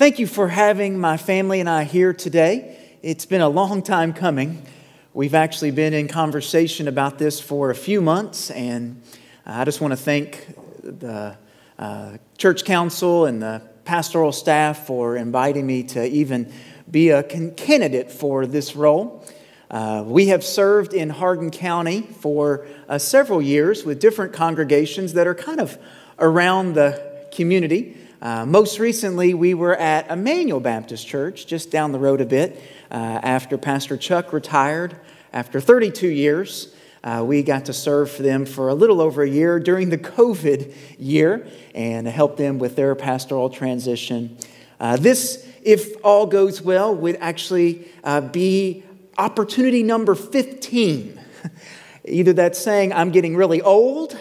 Thank 0.00 0.18
you 0.18 0.26
for 0.26 0.48
having 0.48 0.98
my 0.98 1.18
family 1.18 1.60
and 1.60 1.68
I 1.68 1.84
here 1.84 2.14
today. 2.14 2.74
It's 3.02 3.26
been 3.26 3.42
a 3.42 3.50
long 3.50 3.82
time 3.82 4.14
coming. 4.14 4.62
We've 5.12 5.34
actually 5.34 5.72
been 5.72 5.92
in 5.92 6.08
conversation 6.08 6.88
about 6.88 7.18
this 7.18 7.38
for 7.38 7.68
a 7.68 7.74
few 7.74 8.00
months, 8.00 8.50
and 8.50 9.02
I 9.44 9.66
just 9.66 9.82
want 9.82 9.92
to 9.92 9.98
thank 9.98 10.54
the 10.82 11.36
uh, 11.78 12.16
church 12.38 12.64
council 12.64 13.26
and 13.26 13.42
the 13.42 13.60
pastoral 13.84 14.32
staff 14.32 14.86
for 14.86 15.16
inviting 15.16 15.66
me 15.66 15.82
to 15.82 16.08
even 16.08 16.50
be 16.90 17.10
a 17.10 17.22
candidate 17.22 18.10
for 18.10 18.46
this 18.46 18.74
role. 18.74 19.22
Uh, 19.70 20.02
we 20.06 20.28
have 20.28 20.42
served 20.42 20.94
in 20.94 21.10
Hardin 21.10 21.50
County 21.50 22.00
for 22.00 22.66
uh, 22.88 22.96
several 22.96 23.42
years 23.42 23.84
with 23.84 24.00
different 24.00 24.32
congregations 24.32 25.12
that 25.12 25.26
are 25.26 25.34
kind 25.34 25.60
of 25.60 25.76
around 26.18 26.72
the 26.72 27.26
community. 27.32 27.98
Uh, 28.22 28.44
most 28.44 28.78
recently, 28.78 29.32
we 29.32 29.54
were 29.54 29.74
at 29.74 30.10
Emmanuel 30.10 30.60
Baptist 30.60 31.06
Church 31.06 31.46
just 31.46 31.70
down 31.70 31.92
the 31.92 31.98
road 31.98 32.20
a 32.20 32.26
bit 32.26 32.60
uh, 32.90 32.94
after 32.94 33.56
Pastor 33.56 33.96
Chuck 33.96 34.34
retired. 34.34 34.94
After 35.32 35.58
32 35.58 36.08
years, 36.08 36.74
uh, 37.02 37.24
we 37.26 37.42
got 37.42 37.64
to 37.66 37.72
serve 37.72 38.10
for 38.10 38.22
them 38.22 38.44
for 38.44 38.68
a 38.68 38.74
little 38.74 39.00
over 39.00 39.22
a 39.22 39.28
year 39.28 39.58
during 39.58 39.88
the 39.88 39.96
COVID 39.96 40.74
year 40.98 41.46
and 41.74 42.06
help 42.06 42.36
them 42.36 42.58
with 42.58 42.76
their 42.76 42.94
pastoral 42.94 43.48
transition. 43.48 44.36
Uh, 44.78 44.98
this, 44.98 45.48
if 45.62 45.94
all 46.04 46.26
goes 46.26 46.60
well, 46.60 46.94
would 46.94 47.16
actually 47.20 47.88
uh, 48.04 48.20
be 48.20 48.84
opportunity 49.16 49.82
number 49.82 50.14
15. 50.14 51.18
Either 52.04 52.34
that's 52.34 52.58
saying 52.58 52.92
I'm 52.92 53.12
getting 53.12 53.34
really 53.34 53.62
old 53.62 54.18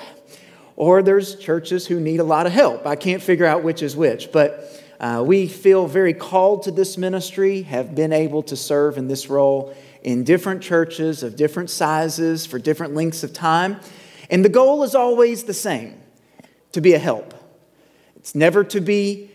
or 0.80 1.04
there's 1.04 1.36
churches 1.36 1.86
who 1.86 2.00
need 2.00 2.22
a 2.22 2.24
lot 2.24 2.48
of 2.48 2.54
help. 2.54 2.88
I 2.88 2.96
can't 2.96 3.22
figure 3.22 3.46
out 3.46 3.64
which 3.64 3.84
is 3.84 3.98
which, 3.98 4.32
but 4.32 4.82
uh, 5.02 5.22
we 5.28 5.46
feel 5.46 5.88
very 5.88 6.14
called 6.14 6.64
to 6.64 6.72
this 6.72 6.98
ministry, 6.98 7.64
have 7.64 7.94
been 7.94 8.14
able 8.14 8.42
to 8.44 8.56
serve 8.56 8.98
in 8.98 9.10
this 9.10 9.30
role 9.30 9.76
in 10.04 10.24
different 10.24 10.64
churches 10.64 11.22
of 11.22 11.36
different 11.36 11.70
sizes 11.70 12.46
for 12.46 12.60
different 12.60 12.96
lengths 12.96 13.24
of 13.24 13.34
time. 13.34 13.78
And 14.30 14.44
the 14.44 14.50
goal 14.50 14.84
is 14.84 14.96
always 14.96 15.44
the 15.44 15.54
same 15.54 16.00
to 16.72 16.80
be 16.80 16.94
a 16.94 17.00
help. 17.00 17.34
It's 18.16 18.34
never 18.34 18.64
to 18.64 18.80
be 18.80 19.32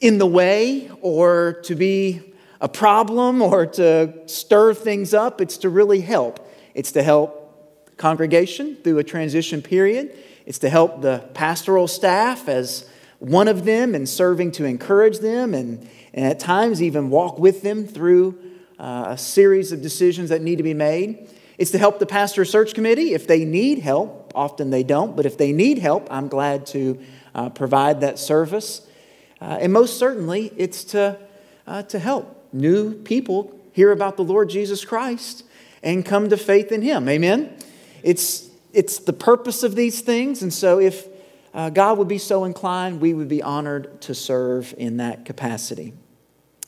in 0.00 0.18
the 0.18 0.26
way 0.26 0.90
or 1.02 1.60
to 1.64 1.76
be 1.76 2.34
a 2.60 2.68
problem 2.68 3.42
or 3.42 3.64
to 3.64 4.28
stir 4.28 4.74
things 4.74 5.14
up. 5.14 5.40
It's 5.40 5.58
to 5.58 5.68
really 5.68 6.00
help. 6.00 6.52
It's 6.74 6.90
to 6.92 7.02
help 7.04 7.96
congregation 7.96 8.74
through 8.82 8.98
a 8.98 9.04
transition 9.04 9.62
period. 9.62 10.16
It's 10.50 10.58
to 10.58 10.68
help 10.68 11.00
the 11.00 11.22
pastoral 11.32 11.86
staff 11.86 12.48
as 12.48 12.84
one 13.20 13.46
of 13.46 13.64
them 13.64 13.94
and 13.94 14.08
serving 14.08 14.50
to 14.50 14.64
encourage 14.64 15.20
them 15.20 15.54
and, 15.54 15.88
and 16.12 16.26
at 16.26 16.40
times 16.40 16.82
even 16.82 17.08
walk 17.08 17.38
with 17.38 17.62
them 17.62 17.86
through 17.86 18.36
uh, 18.76 19.04
a 19.10 19.16
series 19.16 19.70
of 19.70 19.80
decisions 19.80 20.30
that 20.30 20.42
need 20.42 20.56
to 20.56 20.64
be 20.64 20.74
made. 20.74 21.30
It's 21.56 21.70
to 21.70 21.78
help 21.78 22.00
the 22.00 22.06
pastor 22.06 22.44
search 22.44 22.74
committee 22.74 23.14
if 23.14 23.28
they 23.28 23.44
need 23.44 23.78
help. 23.78 24.32
Often 24.34 24.70
they 24.70 24.82
don't, 24.82 25.14
but 25.14 25.24
if 25.24 25.38
they 25.38 25.52
need 25.52 25.78
help, 25.78 26.08
I'm 26.10 26.26
glad 26.26 26.66
to 26.66 26.98
uh, 27.32 27.50
provide 27.50 28.00
that 28.00 28.18
service. 28.18 28.84
Uh, 29.40 29.58
and 29.60 29.72
most 29.72 30.00
certainly, 30.00 30.52
it's 30.56 30.82
to, 30.82 31.16
uh, 31.68 31.84
to 31.84 32.00
help 32.00 32.48
new 32.52 32.94
people 32.94 33.56
hear 33.70 33.92
about 33.92 34.16
the 34.16 34.24
Lord 34.24 34.50
Jesus 34.50 34.84
Christ 34.84 35.44
and 35.80 36.04
come 36.04 36.28
to 36.28 36.36
faith 36.36 36.72
in 36.72 36.82
Him. 36.82 37.08
Amen? 37.08 37.56
It's 38.02 38.49
it's 38.72 38.98
the 38.98 39.12
purpose 39.12 39.62
of 39.62 39.74
these 39.74 40.00
things. 40.00 40.42
And 40.42 40.52
so, 40.52 40.78
if 40.80 41.06
uh, 41.52 41.70
God 41.70 41.98
would 41.98 42.08
be 42.08 42.18
so 42.18 42.44
inclined, 42.44 43.00
we 43.00 43.12
would 43.14 43.28
be 43.28 43.42
honored 43.42 44.00
to 44.02 44.14
serve 44.14 44.74
in 44.78 44.98
that 44.98 45.24
capacity. 45.24 45.92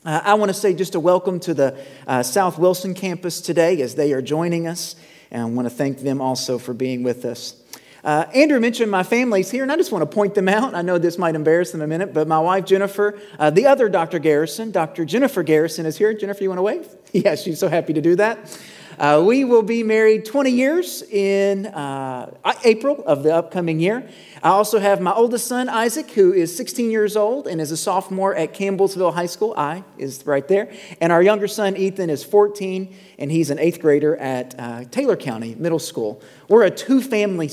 Uh, 0.05 0.21
I 0.25 0.35
want 0.35 0.49
to 0.49 0.55
say 0.55 0.75
just 0.75 0.97
a 0.97 1.01
welcome 1.01 1.39
to 1.41 1.55
the 1.55 1.79
uh, 2.09 2.25
South 2.25 2.59
Wilson 2.59 2.93
campus 2.95 3.41
today 3.41 3.81
as 3.83 3.95
they 3.95 4.13
are 4.13 4.23
joining 4.23 4.67
us. 4.67 4.97
And 5.31 5.43
I 5.43 5.45
want 5.45 5.67
to 5.67 5.75
thank 5.75 6.01
them 6.01 6.21
also 6.21 6.59
for 6.59 6.75
being 6.75 7.05
with 7.05 7.25
us. 7.25 7.63
Uh, 8.05 8.27
Andrew 8.35 8.59
mentioned 8.59 8.91
my 8.91 9.05
family's 9.05 9.49
here, 9.49 9.63
and 9.63 9.71
I 9.71 9.77
just 9.77 9.93
want 9.93 10.03
to 10.03 10.13
point 10.13 10.35
them 10.35 10.49
out. 10.49 10.75
I 10.75 10.83
know 10.83 10.99
this 10.99 11.19
might 11.19 11.37
embarrass 11.37 11.71
them 11.71 11.83
a 11.83 11.87
minute, 11.87 12.13
but 12.13 12.27
my 12.27 12.41
wife 12.41 12.65
Jennifer, 12.65 13.21
uh, 13.39 13.51
the 13.51 13.67
other 13.67 13.89
Dr. 13.89 14.19
Garrison, 14.19 14.73
Dr. 14.73 15.05
Jennifer 15.05 15.45
Garrison 15.45 15.87
is 15.87 15.97
here. 15.97 16.13
Jennifer, 16.13 16.43
you 16.43 16.49
want 16.49 16.59
to 16.59 16.63
wave? 16.63 16.89
yeah, 17.13 17.37
she's 17.37 17.61
so 17.61 17.69
happy 17.69 17.93
to 17.93 18.01
do 18.01 18.17
that. 18.17 18.61
Uh, 19.03 19.21
we 19.21 19.43
will 19.43 19.65
be 19.65 19.83
married 19.83 20.25
20 20.25 20.51
years 20.51 21.03
in 21.03 21.67
uh, 21.67 22.33
April 22.63 23.03
of 23.05 23.25
the 23.25 23.35
upcoming 23.35 23.81
year. 23.81 24.09
I 24.45 24.51
also 24.51 24.79
have 24.79 25.01
my 25.01 25.13
oldest 25.13 25.49
son, 25.49 25.69
Isaac, 25.69 26.13
who 26.13 26.33
is 26.33 26.57
16 26.57 26.89
years 26.89 27.17
old 27.17 27.49
and 27.49 27.61
is 27.61 27.73
a 27.73 27.77
sophomore 27.77 28.33
at 28.37 28.55
Campbellsville 28.55 29.13
High 29.13 29.27
School. 29.27 29.55
I 29.57 29.83
is 29.99 30.25
right 30.25 30.47
there. 30.47 30.73
And 31.01 31.11
our 31.11 31.21
younger 31.21 31.49
son, 31.49 31.77
Ethan, 31.77 32.11
is 32.11 32.23
14 32.23 32.95
and 33.19 33.33
he's 33.33 33.51
an 33.51 33.59
eighth 33.59 33.81
grader 33.81 34.17
at 34.19 34.55
uh, 34.57 34.85
Taylor 34.85 35.17
County 35.17 35.57
Middle 35.57 35.81
School. 35.81 36.23
We're 36.47 36.63
a 36.63 36.71
two 36.71 37.03
family, 37.03 37.51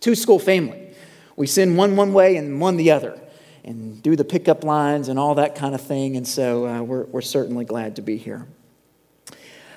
two 0.00 0.16
school 0.16 0.40
family. 0.40 0.88
We 1.36 1.46
send 1.46 1.76
one 1.78 1.94
one 1.94 2.12
way 2.12 2.36
and 2.36 2.60
one 2.60 2.78
the 2.78 2.90
other 2.90 3.20
and 3.62 4.02
do 4.02 4.16
the 4.16 4.24
pickup 4.24 4.64
lines 4.64 5.08
and 5.08 5.20
all 5.20 5.36
that 5.36 5.54
kind 5.54 5.76
of 5.76 5.82
thing. 5.82 6.16
And 6.16 6.26
so 6.26 6.66
uh, 6.66 6.82
we're, 6.82 7.04
we're 7.04 7.20
certainly 7.20 7.64
glad 7.64 7.94
to 7.94 8.02
be 8.02 8.16
here. 8.16 8.48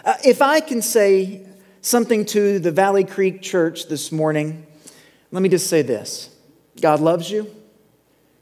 Uh, 0.08 0.16
if 0.24 0.42
I 0.42 0.62
can 0.62 0.82
say 0.82 1.46
something 1.82 2.26
to 2.28 2.60
the 2.60 2.72
Valley 2.72 3.04
Creek 3.04 3.42
Church 3.42 3.90
this 3.90 4.10
morning, 4.10 4.66
let 5.34 5.44
me 5.44 5.50
just 5.50 5.68
say 5.68 5.82
this 5.82 6.34
God 6.80 7.02
loves 7.02 7.30
you, 7.30 7.54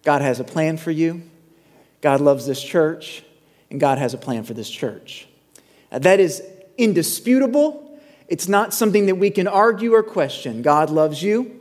God 0.04 0.22
has 0.22 0.40
a 0.40 0.44
plan 0.44 0.78
for 0.78 0.92
you, 0.92 1.24
God 2.02 2.22
loves 2.22 2.46
this 2.46 2.62
church, 2.62 3.24
and 3.72 3.80
God 3.80 3.98
has 3.98 4.14
a 4.14 4.18
plan 4.20 4.44
for 4.44 4.54
this 4.54 4.70
church. 4.70 5.28
Uh, 5.92 5.98
that 5.98 6.20
is 6.20 6.44
indisputable. 6.78 8.00
It's 8.28 8.48
not 8.48 8.72
something 8.72 9.08
that 9.08 9.16
we 9.16 9.32
can 9.32 9.48
argue 9.48 9.96
or 9.96 10.04
question. 10.04 10.62
God 10.62 10.92
loves 10.92 11.24
you 11.24 11.60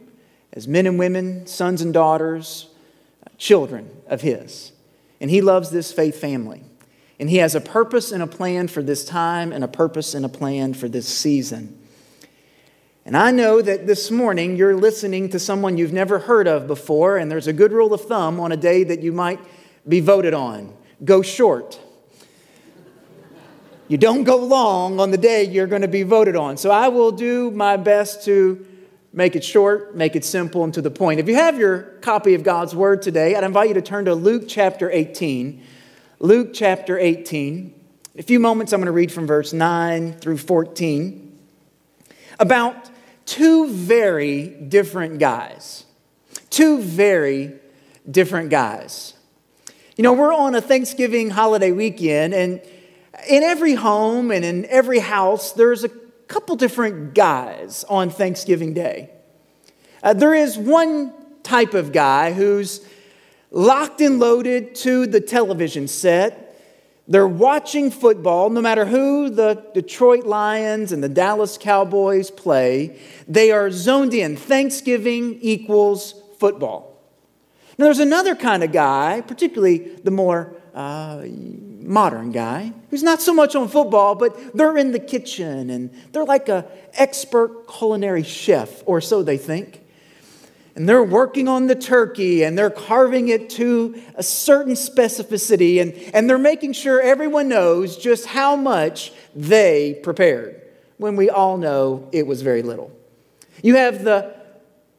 as 0.53 0.69
men 0.69 0.87
and 0.87 0.99
women, 0.99 1.47
sons 1.47 1.81
and 1.81 1.95
daughters, 1.95 2.69
uh, 3.27 3.31
children 3.39 3.89
of 4.07 4.21
His. 4.21 4.73
And 5.19 5.31
He 5.31 5.41
loves 5.41 5.71
this 5.71 5.93
faith 5.93 6.21
family. 6.21 6.63
And 7.19 7.31
He 7.31 7.37
has 7.37 7.55
a 7.55 7.61
purpose 7.61 8.13
and 8.13 8.23
a 8.23 8.27
plan 8.27 8.69
for 8.69 8.83
this 8.83 9.05
time 9.05 9.53
and 9.53 9.63
a 9.63 9.69
purpose 9.69 10.15
and 10.15 10.25
a 10.25 10.29
plan 10.29 10.75
for 10.75 10.89
this 10.89 11.07
season. 11.07 11.81
And 13.07 13.17
I 13.17 13.31
know 13.31 13.61
that 13.61 13.87
this 13.87 14.11
morning 14.11 14.57
you're 14.57 14.77
listening 14.77 15.29
to 15.31 15.39
someone 15.39 15.77
you've 15.77 15.93
never 15.93 16.21
heard 16.21 16.49
of 16.49 16.67
before, 16.67 17.19
and 17.19 17.31
there's 17.31 17.47
a 17.47 17.53
good 17.53 17.71
rule 17.71 17.93
of 17.93 18.01
thumb 18.01 18.41
on 18.41 18.51
a 18.51 18.57
day 18.57 18.83
that 18.85 19.01
you 19.01 19.13
might 19.13 19.41
be 19.87 20.01
voted 20.01 20.33
on 20.33 20.75
go 21.05 21.21
short. 21.21 21.79
You 23.89 23.99
don't 23.99 24.25
go 24.25 24.37
long 24.37 24.99
on 24.99 25.11
the 25.11 25.19
day 25.19 25.45
you're 25.45 25.67
going 25.67 25.83
to 25.83 25.89
be 25.89 26.05
voted 26.05 26.37
on. 26.37 26.57
So 26.57 26.71
I 26.71 26.89
will 26.89 27.13
do 27.13 27.51
my 27.51 27.77
best 27.77 28.25
to 28.25 28.65
make 29.13 29.37
it 29.37 29.45
short, 29.45 29.95
make 29.95 30.17
it 30.17 30.25
simple, 30.25 30.65
and 30.65 30.73
to 30.73 30.81
the 30.81 30.91
point. 30.91 31.21
If 31.21 31.29
you 31.29 31.35
have 31.35 31.59
your 31.59 31.83
copy 32.01 32.35
of 32.35 32.43
God's 32.43 32.75
Word 32.75 33.03
today, 33.03 33.35
I'd 33.35 33.45
invite 33.45 33.69
you 33.69 33.75
to 33.75 33.83
turn 33.83 34.07
to 34.07 34.15
Luke 34.15 34.45
chapter 34.49 34.91
18. 34.91 35.63
Luke 36.21 36.51
chapter 36.55 36.97
18. 36.97 37.75
In 38.15 38.21
a 38.21 38.23
few 38.23 38.39
moments, 38.39 38.73
I'm 38.73 38.81
going 38.81 38.87
to 38.87 38.93
read 38.93 39.11
from 39.11 39.27
verse 39.27 39.53
9 39.53 40.13
through 40.13 40.39
14 40.39 41.39
about 42.39 42.91
two 43.27 43.69
very 43.69 44.47
different 44.47 45.19
guys. 45.19 45.85
Two 46.51 46.81
very 46.81 47.55
different 48.09 48.51
guys. 48.51 49.15
You 49.97 50.05
know, 50.05 50.13
we're 50.13 50.33
on 50.33 50.55
a 50.55 50.61
Thanksgiving 50.61 51.31
holiday 51.31 51.73
weekend, 51.73 52.33
and 52.33 52.63
in 53.29 53.43
every 53.43 53.75
home 53.75 54.31
and 54.31 54.45
in 54.45 54.67
every 54.67 55.01
house, 55.01 55.53
there's 55.53 55.83
a 55.83 55.89
couple 56.29 56.55
different 56.55 57.15
guys 57.15 57.85
on 57.89 58.11
Thanksgiving 58.11 58.73
Day. 58.73 59.11
Uh, 60.03 60.13
there 60.13 60.35
is 60.35 60.57
one 60.57 61.13
type 61.43 61.75
of 61.75 61.93
guy 61.93 62.33
who's 62.33 62.87
locked 63.55 64.01
and 64.01 64.19
loaded 64.19 64.75
to 64.75 65.07
the 65.07 65.21
television 65.21 65.87
set. 65.87 66.41
They're 67.07 67.29
watching 67.29 67.91
football, 67.91 68.51
no 68.51 68.61
matter 68.61 68.85
who 68.85 69.31
the 69.31 69.65
Detroit 69.75 70.25
Lions 70.25 70.91
and 70.91 71.05
the 71.05 71.09
Dallas 71.09 71.57
Cowboys 71.57 72.31
play, 72.31 72.99
they 73.29 73.53
are 73.53 73.71
zoned 73.71 74.13
in. 74.13 74.37
Thanksgiving 74.37 75.39
equals 75.41 76.15
football. 76.39 77.01
Now, 77.79 77.87
there's 77.87 78.01
another 78.01 78.35
kind 78.35 78.65
of 78.65 78.73
guy, 78.73 79.21
particularly 79.21 79.79
the 80.03 80.11
more 80.11 80.57
uh, 80.75 81.25
modern 81.81 82.33
guy, 82.33 82.73
who's 82.91 83.03
not 83.03 83.21
so 83.21 83.33
much 83.33 83.55
on 83.55 83.69
football, 83.69 84.17
but 84.17 84.57
they're 84.57 84.77
in 84.77 84.91
the 84.91 84.99
kitchen 84.99 85.71
and 85.71 85.91
they're 86.13 86.25
like 86.25 86.49
an 86.49 86.65
expert 86.95 87.67
culinary 87.69 88.25
chef, 88.25 88.83
or 88.87 89.01
so 89.01 89.23
they 89.23 89.37
think 89.37 89.84
and 90.77 90.89
they're 90.89 91.05
working 91.05 91.47
on 91.47 91.67
the 91.67 91.75
turkey 91.75 92.43
and 92.43 92.59
they're 92.59 92.71
carving 92.71 93.29
it 93.29 93.49
to 93.51 94.01
a 94.17 94.23
certain 94.23 94.75
specificity 94.75 95.81
and, 95.81 95.93
and 96.15 96.29
they're 96.29 96.39
making 96.39 96.73
sure 96.73 97.01
everyone 97.01 97.49
knows 97.49 97.97
just 97.97 98.27
how 98.27 98.57
much 98.57 99.13
they 99.35 100.01
prepared 100.03 100.61
when 100.97 101.17
we 101.17 101.31
all 101.31 101.57
know 101.57 102.09
it 102.13 102.27
was 102.27 102.43
very 102.43 102.63
little. 102.63 102.91
You 103.63 103.77
have 103.77 104.05
the 104.05 104.35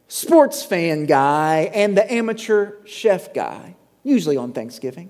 sports 0.08 0.64
fan 0.64 1.06
guy 1.06 1.72
and 1.74 1.98
the 1.98 2.12
amateur 2.12 2.74
chef 2.86 3.34
guy, 3.34 3.76
usually 4.04 4.38
on 4.38 4.54
Thanksgiving. 4.54 5.10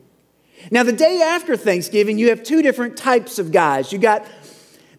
Now, 0.71 0.83
the 0.83 0.93
day 0.93 1.21
after 1.21 1.55
Thanksgiving, 1.57 2.17
you 2.17 2.29
have 2.29 2.41
two 2.41 2.61
different 2.61 2.97
types 2.97 3.37
of 3.37 3.51
guys. 3.51 3.91
You 3.91 3.99
got 3.99 4.25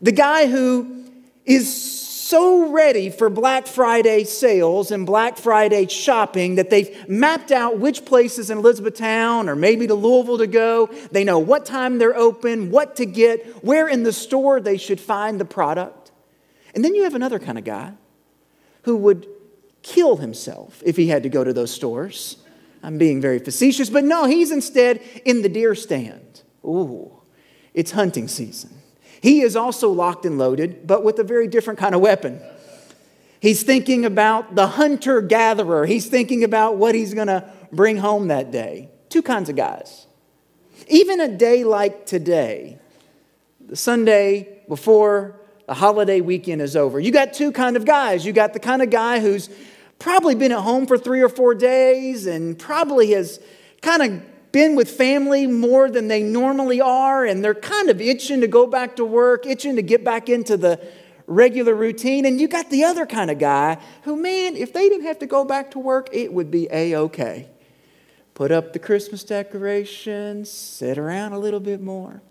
the 0.01 0.13
guy 0.13 0.47
who 0.47 1.05
is 1.45 1.96
so 2.27 2.73
ready 2.73 3.09
for 3.09 3.31
Black 3.31 3.69
Friday 3.69 4.25
sales 4.25 4.91
and 4.91 5.07
Black 5.07 5.39
Friday 5.39 5.87
shopping 5.87 6.57
that 6.57 6.71
they've 6.71 7.09
mapped 7.09 7.53
out 7.53 7.79
which 7.79 8.05
places 8.05 8.51
in 8.51 8.59
Elizabethtown 8.59 9.49
or 9.49 9.55
maybe 9.55 9.87
to 9.87 9.95
Louisville 9.95 10.39
to 10.39 10.49
go. 10.49 10.89
They 11.13 11.23
know 11.23 11.39
what 11.39 11.65
time 11.65 11.99
they're 11.99 12.17
open, 12.17 12.73
what 12.73 12.97
to 12.97 13.07
get, 13.07 13.65
where 13.65 13.87
in 13.87 14.03
the 14.03 14.13
store 14.13 14.59
they 14.59 14.77
should 14.77 15.01
find 15.01 15.39
the 15.39 15.45
product. 15.45 16.11
And 16.75 16.85
then 16.85 16.97
you 16.97 17.05
have 17.05 17.15
another 17.15 17.39
kind 17.39 17.59
of 17.59 17.65
guy 17.65 17.93
who 18.83 18.97
would 18.97 19.29
kill 19.83 20.17
himself 20.17 20.83
if 20.85 20.97
he 20.97 21.07
had 21.07 21.23
to 21.23 21.29
go 21.29 21.45
to 21.45 21.53
those 21.53 21.71
stores. 21.71 22.39
I'm 22.83 22.99
being 22.99 23.21
very 23.21 23.39
facetious, 23.39 23.89
but 23.89 24.03
no, 24.03 24.25
he's 24.25 24.51
instead 24.51 25.01
in 25.25 25.43
the 25.43 25.49
deer 25.49 25.77
stand. 25.77 26.43
Ooh, 26.65 27.23
it's 27.73 27.93
hunting 27.93 28.27
season. 28.27 28.83
He 29.21 29.41
is 29.41 29.57
also 29.57 29.91
locked 29.91 30.25
and 30.25 30.39
loaded, 30.39 30.87
but 30.87 31.05
with 31.05 31.19
a 31.19 31.25
very 31.25 31.49
different 31.49 31.79
kind 31.79 31.95
of 31.95 32.01
weapon. 32.01 32.41
He's 33.41 33.63
thinking 33.63 34.05
about 34.05 34.55
the 34.55 34.67
hunter 34.67 35.21
gatherer. 35.21 35.87
He's 35.87 36.07
thinking 36.07 36.45
about 36.45 36.77
what 36.77 36.95
he's 36.95 37.15
going 37.15 37.27
to 37.27 37.51
bring 37.73 37.97
home 37.97 38.29
that 38.29 38.51
day. 38.51 38.89
Two 39.09 39.23
kinds 39.23 39.49
of 39.49 39.57
guys. 39.57 40.07
Even 40.89 41.21
a 41.21 41.29
day 41.29 41.65
like 41.65 42.07
today, 42.07 42.79
the 43.61 43.77
Sunday 43.77 44.63
before 44.69 45.41
the 45.67 45.75
holiday 45.75 46.21
weekend 46.21 46.63
is 46.63 46.77
over, 46.77 47.01
you 47.01 47.11
got 47.11 47.35
two 47.35 47.53
kind 47.53 47.77
of 47.77 47.85
guys. 47.85 48.25
You 48.25 48.33
got 48.33 48.53
the 48.53 48.61
kind 48.61 48.83
of 48.83 48.91
guy 48.91 49.21
who's 49.21 49.51
probably 49.99 50.35
been 50.35 50.53
at 50.53 50.61
home 50.61 50.87
for 50.87 50.99
three 50.99 51.23
or 51.23 51.29
four 51.29 51.55
days 51.55 52.27
and 52.27 52.59
probably 52.59 53.13
has 53.13 53.41
kind 53.81 54.03
of 54.03 54.23
been 54.53 54.77
with 54.77 54.91
family 54.91 55.47
more 55.47 55.91
than 55.91 56.09
they 56.09 56.23
normally 56.23 56.81
are, 56.81 57.25
and 57.25 57.45
they're 57.45 57.55
kind 57.55 57.91
of 57.91 58.01
itching 58.01 58.41
to 58.41 58.49
go 58.49 58.67
back 58.67 58.97
to 58.97 59.05
work, 59.05 59.47
itching 59.47 59.77
to 59.77 59.83
get 59.83 60.05
back 60.05 60.29
into 60.29 60.57
the 60.57 60.81
regular 61.27 61.75
routine. 61.75 62.25
And 62.25 62.41
you 62.41 62.49
got 62.49 62.71
the 62.71 62.85
other 62.85 63.07
kind 63.07 63.31
of 63.31 63.39
guy 63.39 63.79
who, 64.03 64.17
man, 64.17 64.57
if 64.57 64.73
they 64.73 64.89
didn't 64.89 65.07
have 65.07 65.19
to 65.21 65.27
go 65.27 65.45
back 65.45 65.73
to 65.73 65.79
work, 65.79 66.09
it 66.13 66.33
would 66.33 66.51
be 66.51 66.69
a 66.71 66.97
okay. 66.97 67.49
Put 68.35 68.53
up 68.53 68.73
the 68.73 68.79
Christmas 68.79 69.25
decorations, 69.25 70.51
sit 70.51 70.99
around 70.99 71.33
a 71.33 71.39
little 71.39 71.61
bit 71.61 71.81
more. 71.81 72.23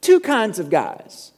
Two 0.00 0.20
kinds 0.20 0.58
of 0.58 0.70
guys. 0.70 1.32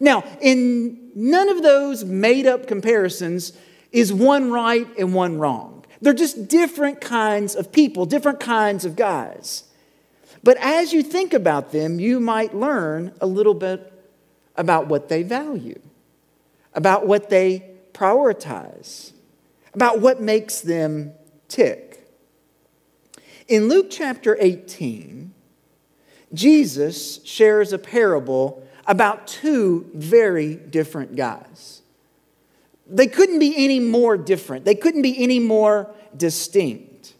Now, 0.00 0.24
in 0.40 1.10
none 1.14 1.48
of 1.48 1.62
those 1.62 2.04
made 2.04 2.46
up 2.46 2.66
comparisons 2.66 3.52
is 3.92 4.12
one 4.12 4.50
right 4.50 4.86
and 4.98 5.14
one 5.14 5.38
wrong. 5.38 5.75
They're 6.00 6.12
just 6.12 6.48
different 6.48 7.00
kinds 7.00 7.54
of 7.54 7.72
people, 7.72 8.06
different 8.06 8.40
kinds 8.40 8.84
of 8.84 8.96
guys. 8.96 9.64
But 10.42 10.56
as 10.58 10.92
you 10.92 11.02
think 11.02 11.32
about 11.32 11.72
them, 11.72 11.98
you 11.98 12.20
might 12.20 12.54
learn 12.54 13.12
a 13.20 13.26
little 13.26 13.54
bit 13.54 13.92
about 14.56 14.86
what 14.86 15.08
they 15.08 15.22
value, 15.22 15.80
about 16.74 17.06
what 17.06 17.30
they 17.30 17.76
prioritize, 17.92 19.12
about 19.74 20.00
what 20.00 20.20
makes 20.20 20.60
them 20.60 21.12
tick. 21.48 22.08
In 23.48 23.68
Luke 23.68 23.88
chapter 23.90 24.36
18, 24.40 25.32
Jesus 26.34 27.24
shares 27.24 27.72
a 27.72 27.78
parable 27.78 28.66
about 28.86 29.26
two 29.26 29.90
very 29.94 30.54
different 30.54 31.16
guys. 31.16 31.75
They 32.88 33.06
couldn't 33.06 33.38
be 33.38 33.54
any 33.56 33.80
more 33.80 34.16
different, 34.16 34.64
they 34.64 34.74
couldn't 34.74 35.02
be 35.02 35.22
any 35.22 35.38
more 35.38 35.94
distinct. 36.16 37.14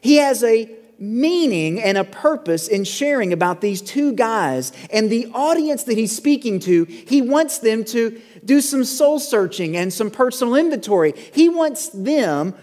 He 0.00 0.16
has 0.16 0.42
a 0.42 0.70
meaning 0.98 1.80
and 1.80 1.96
a 1.96 2.04
purpose 2.04 2.68
in 2.68 2.84
sharing 2.84 3.32
about 3.32 3.62
these 3.62 3.80
two 3.80 4.12
guys 4.12 4.70
and 4.92 5.08
the 5.08 5.30
audience 5.32 5.84
that 5.84 5.96
he's 5.96 6.14
speaking 6.14 6.60
to. 6.60 6.84
He 6.84 7.22
wants 7.22 7.58
them 7.58 7.84
to 7.86 8.20
do 8.44 8.60
some 8.60 8.84
soul 8.84 9.18
searching 9.18 9.76
and 9.76 9.92
some 9.92 10.10
personal 10.10 10.54
inventory. 10.54 11.14
He 11.32 11.48
wants 11.48 11.88
them 11.88 12.54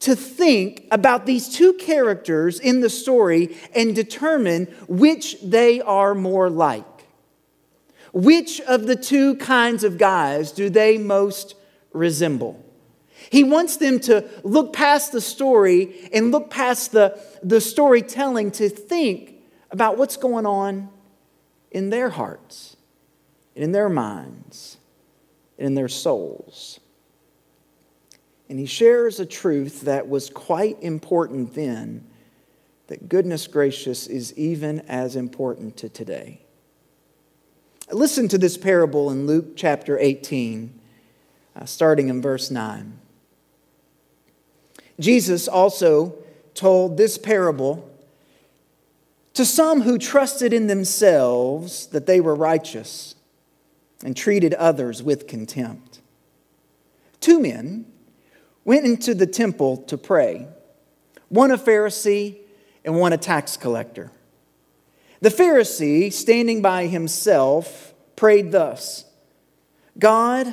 to 0.00 0.16
think 0.16 0.86
about 0.90 1.26
these 1.26 1.48
two 1.48 1.74
characters 1.74 2.58
in 2.58 2.80
the 2.80 2.90
story 2.90 3.56
and 3.74 3.94
determine 3.94 4.64
which 4.88 5.40
they 5.40 5.80
are 5.80 6.14
more 6.14 6.50
like. 6.50 6.84
Which 8.12 8.60
of 8.62 8.86
the 8.86 8.96
two 8.96 9.36
kinds 9.36 9.84
of 9.84 9.98
guys 9.98 10.50
do 10.50 10.70
they 10.70 10.98
most 10.98 11.54
resemble. 11.92 12.64
He 13.28 13.44
wants 13.44 13.76
them 13.76 14.00
to 14.00 14.28
look 14.42 14.72
past 14.72 15.12
the 15.12 15.20
story 15.20 16.08
and 16.12 16.32
look 16.32 16.50
past 16.50 16.92
the, 16.92 17.20
the 17.42 17.60
storytelling 17.60 18.50
to 18.52 18.68
think 18.68 19.34
about 19.70 19.98
what's 19.98 20.16
going 20.16 20.46
on 20.46 20.88
in 21.70 21.90
their 21.90 22.08
hearts, 22.08 22.76
in 23.54 23.72
their 23.72 23.88
minds, 23.88 24.78
in 25.58 25.74
their 25.74 25.88
souls. 25.88 26.80
And 28.48 28.58
he 28.58 28.66
shares 28.66 29.20
a 29.20 29.26
truth 29.26 29.82
that 29.82 30.08
was 30.08 30.30
quite 30.30 30.82
important 30.82 31.54
then, 31.54 32.06
that 32.88 33.08
goodness 33.08 33.46
gracious 33.46 34.08
is 34.08 34.36
even 34.36 34.80
as 34.88 35.14
important 35.14 35.76
to 35.76 35.88
today. 35.88 36.40
Listen 37.92 38.26
to 38.28 38.38
this 38.38 38.56
parable 38.56 39.10
in 39.10 39.26
Luke 39.26 39.56
chapter 39.56 39.98
18 39.98 40.79
uh, 40.79 40.79
Uh, 41.60 41.66
starting 41.66 42.08
in 42.08 42.22
verse 42.22 42.50
9. 42.50 42.98
Jesus 44.98 45.46
also 45.46 46.16
told 46.54 46.96
this 46.96 47.18
parable 47.18 47.86
to 49.34 49.44
some 49.44 49.82
who 49.82 49.98
trusted 49.98 50.52
in 50.52 50.68
themselves 50.68 51.86
that 51.88 52.06
they 52.06 52.20
were 52.20 52.34
righteous 52.34 53.14
and 54.02 54.16
treated 54.16 54.54
others 54.54 55.02
with 55.02 55.26
contempt. 55.26 56.00
Two 57.20 57.40
men 57.40 57.84
went 58.64 58.86
into 58.86 59.14
the 59.14 59.26
temple 59.26 59.76
to 59.76 59.98
pray, 59.98 60.46
one 61.28 61.50
a 61.50 61.58
Pharisee 61.58 62.38
and 62.84 62.96
one 62.96 63.12
a 63.12 63.18
tax 63.18 63.58
collector. 63.58 64.10
The 65.20 65.28
Pharisee, 65.28 66.10
standing 66.10 66.62
by 66.62 66.86
himself, 66.86 67.92
prayed 68.16 68.52
thus 68.52 69.04
God, 69.98 70.52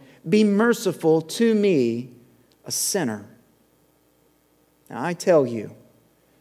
be 0.27 0.43
merciful 0.43 1.21
to 1.21 1.55
me, 1.55 2.11
a 2.65 2.71
sinner. 2.71 3.25
Now 4.89 5.03
I 5.03 5.13
tell 5.13 5.45
you, 5.45 5.75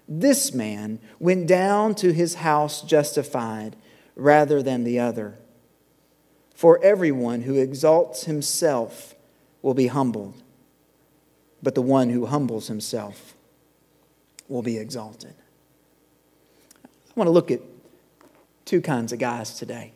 this 0.08 0.52
man 0.52 0.98
went 1.18 1.46
down 1.46 1.94
to 1.96 2.12
his 2.12 2.34
house 2.34 2.82
justified 2.82 3.76
rather 4.16 4.62
than 4.62 4.84
the 4.84 4.98
other. 4.98 5.38
For 6.54 6.82
everyone 6.82 7.42
who 7.42 7.56
exalts 7.56 8.24
himself 8.24 9.14
will 9.62 9.72
be 9.72 9.86
humbled, 9.86 10.42
but 11.62 11.74
the 11.74 11.82
one 11.82 12.10
who 12.10 12.26
humbles 12.26 12.66
himself 12.66 13.34
will 14.48 14.62
be 14.62 14.78
exalted. 14.78 15.34
I 16.84 17.12
want 17.14 17.28
to 17.28 17.32
look 17.32 17.50
at 17.50 17.60
two 18.64 18.80
kinds 18.80 19.12
of 19.12 19.18
guys 19.18 19.58
today. 19.58 19.92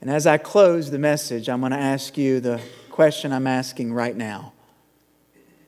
And 0.00 0.10
as 0.10 0.26
I 0.26 0.38
close 0.38 0.90
the 0.90 0.98
message, 0.98 1.48
I'm 1.48 1.60
going 1.60 1.72
to 1.72 1.78
ask 1.78 2.16
you 2.16 2.40
the 2.40 2.60
question 2.90 3.32
I'm 3.32 3.46
asking 3.46 3.92
right 3.92 4.16
now 4.16 4.52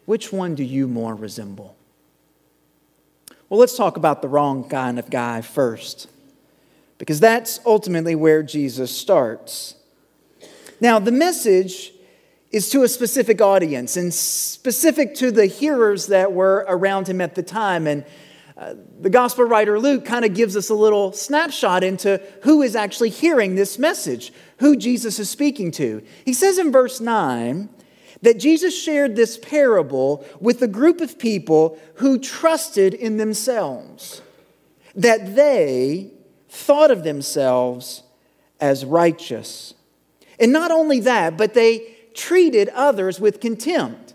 Which 0.04 0.32
one 0.32 0.54
do 0.54 0.62
you 0.62 0.88
more 0.88 1.14
resemble? 1.14 1.76
Well, 3.48 3.58
let's 3.58 3.76
talk 3.76 3.96
about 3.96 4.20
the 4.20 4.28
wrong 4.28 4.68
kind 4.68 4.98
of 4.98 5.08
guy 5.08 5.40
first, 5.40 6.08
because 6.98 7.18
that's 7.18 7.60
ultimately 7.64 8.14
where 8.14 8.42
Jesus 8.42 8.94
starts. 8.94 9.74
Now, 10.80 10.98
the 10.98 11.12
message 11.12 11.92
is 12.50 12.70
to 12.70 12.82
a 12.82 12.88
specific 12.88 13.40
audience 13.40 13.96
and 13.96 14.12
specific 14.12 15.14
to 15.16 15.30
the 15.30 15.46
hearers 15.46 16.06
that 16.06 16.32
were 16.32 16.64
around 16.68 17.08
him 17.08 17.20
at 17.20 17.34
the 17.34 17.42
time. 17.42 17.86
And 17.86 18.04
uh, 18.58 18.74
the 19.00 19.10
gospel 19.10 19.44
writer 19.44 19.78
Luke 19.78 20.04
kind 20.04 20.24
of 20.24 20.34
gives 20.34 20.56
us 20.56 20.68
a 20.68 20.74
little 20.74 21.12
snapshot 21.12 21.84
into 21.84 22.20
who 22.42 22.60
is 22.62 22.74
actually 22.74 23.10
hearing 23.10 23.54
this 23.54 23.78
message, 23.78 24.32
who 24.58 24.74
Jesus 24.74 25.20
is 25.20 25.30
speaking 25.30 25.70
to. 25.72 26.02
He 26.24 26.32
says 26.32 26.58
in 26.58 26.72
verse 26.72 27.00
9 27.00 27.68
that 28.22 28.40
Jesus 28.40 28.76
shared 28.76 29.14
this 29.14 29.38
parable 29.38 30.24
with 30.40 30.60
a 30.60 30.66
group 30.66 31.00
of 31.00 31.20
people 31.20 31.78
who 31.94 32.18
trusted 32.18 32.94
in 32.94 33.16
themselves, 33.16 34.22
that 34.96 35.36
they 35.36 36.10
thought 36.48 36.90
of 36.90 37.04
themselves 37.04 38.02
as 38.60 38.84
righteous. 38.84 39.74
And 40.40 40.52
not 40.52 40.72
only 40.72 40.98
that, 41.00 41.36
but 41.36 41.54
they 41.54 41.94
treated 42.12 42.68
others 42.70 43.20
with 43.20 43.38
contempt. 43.38 44.07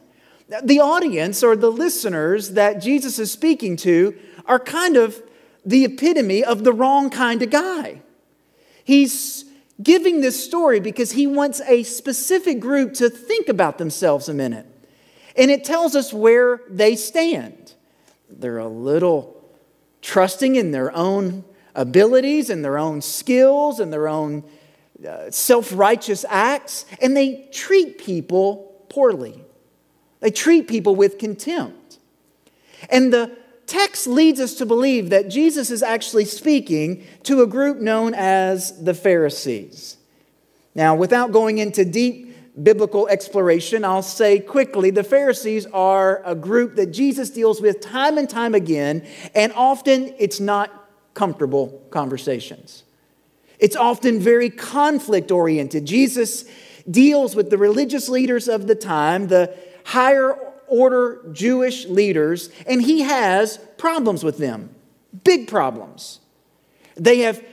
The 0.61 0.79
audience 0.79 1.43
or 1.43 1.55
the 1.55 1.71
listeners 1.71 2.51
that 2.51 2.81
Jesus 2.81 3.17
is 3.17 3.31
speaking 3.31 3.75
to 3.77 4.15
are 4.45 4.59
kind 4.59 4.97
of 4.97 5.21
the 5.65 5.85
epitome 5.85 6.43
of 6.43 6.63
the 6.63 6.73
wrong 6.73 7.09
kind 7.09 7.41
of 7.41 7.49
guy. 7.49 8.01
He's 8.83 9.45
giving 9.81 10.21
this 10.21 10.43
story 10.43 10.79
because 10.79 11.13
he 11.13 11.25
wants 11.25 11.61
a 11.61 11.83
specific 11.83 12.59
group 12.59 12.93
to 12.95 13.09
think 13.09 13.47
about 13.49 13.77
themselves 13.77 14.29
a 14.29 14.33
minute. 14.33 14.67
And 15.35 15.49
it 15.49 15.63
tells 15.63 15.95
us 15.95 16.13
where 16.13 16.61
they 16.69 16.95
stand. 16.95 17.73
They're 18.29 18.59
a 18.59 18.67
little 18.67 19.41
trusting 20.01 20.55
in 20.55 20.71
their 20.71 20.95
own 20.95 21.43
abilities 21.75 22.49
and 22.49 22.63
their 22.63 22.77
own 22.77 23.01
skills 23.01 23.79
and 23.79 23.91
their 23.91 24.07
own 24.07 24.43
uh, 25.07 25.31
self 25.31 25.71
righteous 25.73 26.23
acts, 26.29 26.85
and 27.01 27.17
they 27.17 27.49
treat 27.51 27.97
people 27.97 28.85
poorly. 28.89 29.42
They 30.23 30.31
treat 30.31 30.69
people 30.69 30.95
with 30.95 31.17
contempt. 31.17 31.99
And 32.89 33.11
the 33.11 33.35
text 33.67 34.07
leads 34.07 34.39
us 34.39 34.53
to 34.55 34.65
believe 34.65 35.09
that 35.09 35.27
Jesus 35.27 35.69
is 35.69 35.83
actually 35.83 36.23
speaking 36.23 37.05
to 37.23 37.41
a 37.41 37.47
group 37.47 37.79
known 37.79 38.13
as 38.15 38.81
the 38.81 38.93
Pharisees. 38.93 39.97
Now, 40.75 40.95
without 40.95 41.33
going 41.33 41.57
into 41.57 41.83
deep 41.83 42.37
biblical 42.63 43.05
exploration, 43.09 43.83
I'll 43.83 44.01
say 44.01 44.39
quickly 44.39 44.91
the 44.91 45.03
Pharisees 45.03 45.65
are 45.65 46.21
a 46.23 46.35
group 46.35 46.77
that 46.77 46.93
Jesus 46.93 47.29
deals 47.29 47.59
with 47.59 47.81
time 47.81 48.17
and 48.17 48.29
time 48.29 48.55
again, 48.55 49.05
and 49.35 49.51
often 49.51 50.15
it's 50.19 50.39
not 50.39 50.71
comfortable 51.15 51.85
conversations. 51.91 52.83
It's 53.59 53.75
often 53.75 54.21
very 54.21 54.49
conflict 54.49 55.31
oriented. 55.31 55.83
Jesus 55.83 56.45
deals 56.89 57.35
with 57.35 57.49
the 57.49 57.57
religious 57.57 58.07
leaders 58.07 58.47
of 58.47 58.67
the 58.67 58.75
time, 58.75 59.27
the 59.27 59.53
higher 59.85 60.37
order 60.67 61.21
Jewish 61.31 61.85
leaders, 61.85 62.49
and 62.65 62.81
he 62.81 63.01
has 63.01 63.57
problems 63.77 64.23
with 64.23 64.37
them, 64.37 64.73
big 65.23 65.47
problems. 65.47 66.19
They 66.95 67.19
have 67.19 67.43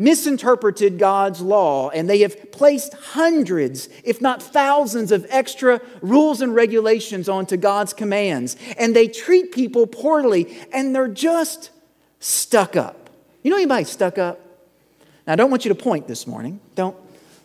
misinterpreted 0.00 0.98
God's 0.98 1.42
law 1.42 1.90
and 1.90 2.08
they 2.08 2.20
have 2.20 2.50
placed 2.52 2.94
hundreds, 2.94 3.90
if 4.02 4.18
not 4.18 4.42
thousands, 4.42 5.12
of 5.12 5.26
extra 5.28 5.78
rules 6.00 6.40
and 6.40 6.54
regulations 6.54 7.28
onto 7.28 7.58
God's 7.58 7.92
commands. 7.92 8.56
And 8.78 8.96
they 8.96 9.08
treat 9.08 9.52
people 9.52 9.86
poorly 9.86 10.56
and 10.72 10.94
they're 10.94 11.06
just 11.06 11.70
stuck 12.18 12.76
up. 12.76 13.10
You 13.42 13.50
know 13.50 13.58
anybody 13.58 13.84
stuck 13.84 14.16
up? 14.16 14.40
Now, 15.26 15.34
I 15.34 15.36
don't 15.36 15.50
want 15.50 15.66
you 15.66 15.68
to 15.68 15.74
point 15.74 16.08
this 16.08 16.26
morning. 16.26 16.60
Don't, 16.74 16.96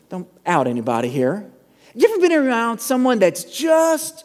don't 0.08 0.28
out 0.46 0.66
anybody 0.66 1.10
here. 1.10 1.46
You 1.94 2.10
ever 2.10 2.22
been 2.22 2.32
around 2.32 2.80
someone 2.80 3.20
that's 3.20 3.44
just 3.44 4.24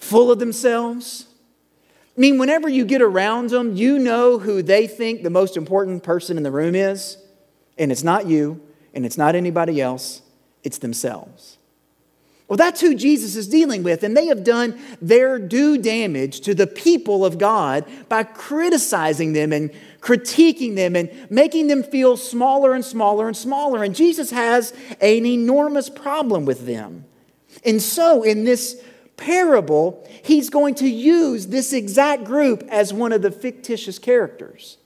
full 0.00 0.30
of 0.30 0.38
themselves? 0.38 1.26
I 2.16 2.20
mean, 2.20 2.38
whenever 2.38 2.68
you 2.68 2.84
get 2.84 3.02
around 3.02 3.50
them, 3.50 3.76
you 3.76 3.98
know 3.98 4.38
who 4.38 4.62
they 4.62 4.86
think 4.86 5.22
the 5.22 5.30
most 5.30 5.56
important 5.56 6.02
person 6.02 6.36
in 6.36 6.42
the 6.42 6.50
room 6.50 6.74
is. 6.74 7.16
And 7.78 7.92
it's 7.92 8.02
not 8.02 8.26
you, 8.26 8.60
and 8.92 9.06
it's 9.06 9.16
not 9.16 9.34
anybody 9.34 9.80
else, 9.80 10.22
it's 10.62 10.78
themselves. 10.78 11.56
Well, 12.50 12.56
that's 12.56 12.80
who 12.80 12.96
Jesus 12.96 13.36
is 13.36 13.46
dealing 13.48 13.84
with, 13.84 14.02
and 14.02 14.16
they 14.16 14.26
have 14.26 14.42
done 14.42 14.76
their 15.00 15.38
due 15.38 15.78
damage 15.78 16.40
to 16.40 16.52
the 16.52 16.66
people 16.66 17.24
of 17.24 17.38
God 17.38 17.84
by 18.08 18.24
criticizing 18.24 19.34
them 19.34 19.52
and 19.52 19.70
critiquing 20.00 20.74
them 20.74 20.96
and 20.96 21.10
making 21.30 21.68
them 21.68 21.84
feel 21.84 22.16
smaller 22.16 22.74
and 22.74 22.84
smaller 22.84 23.28
and 23.28 23.36
smaller. 23.36 23.84
And 23.84 23.94
Jesus 23.94 24.32
has 24.32 24.74
an 25.00 25.24
enormous 25.24 25.88
problem 25.88 26.44
with 26.44 26.66
them. 26.66 27.04
And 27.64 27.80
so, 27.80 28.24
in 28.24 28.42
this 28.42 28.82
parable, 29.20 30.08
he's 30.24 30.50
going 30.50 30.74
to 30.76 30.88
use 30.88 31.48
this 31.48 31.72
exact 31.72 32.24
group 32.24 32.64
as 32.70 32.92
one 32.92 33.12
of 33.12 33.22
the 33.22 33.30
fictitious 33.30 33.98
characters. 33.98 34.78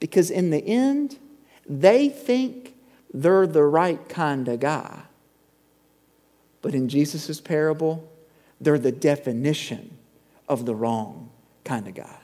Because 0.00 0.30
in 0.30 0.50
the 0.50 0.58
end, 0.58 1.18
they 1.66 2.08
think 2.08 2.74
they're 3.14 3.46
the 3.46 3.62
right 3.62 4.08
kind 4.08 4.48
of 4.48 4.60
guy. 4.60 5.02
But 6.60 6.74
in 6.74 6.88
Jesus' 6.88 7.40
parable, 7.40 8.10
they're 8.60 8.78
the 8.78 8.92
definition 8.92 9.96
of 10.48 10.66
the 10.66 10.74
wrong 10.74 11.30
kind 11.64 11.86
of 11.86 11.94
guy. 11.94 12.18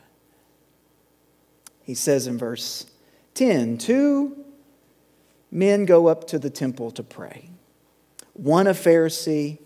He 1.82 1.94
says 1.94 2.26
in 2.26 2.36
verse 2.36 2.86
10 3.34 3.78
two 3.78 4.44
men 5.50 5.84
go 5.84 6.08
up 6.08 6.26
to 6.26 6.38
the 6.38 6.50
temple 6.50 6.90
to 6.90 7.02
pray, 7.02 7.50
one 8.34 8.66
a 8.66 8.74
Pharisee 8.74 9.58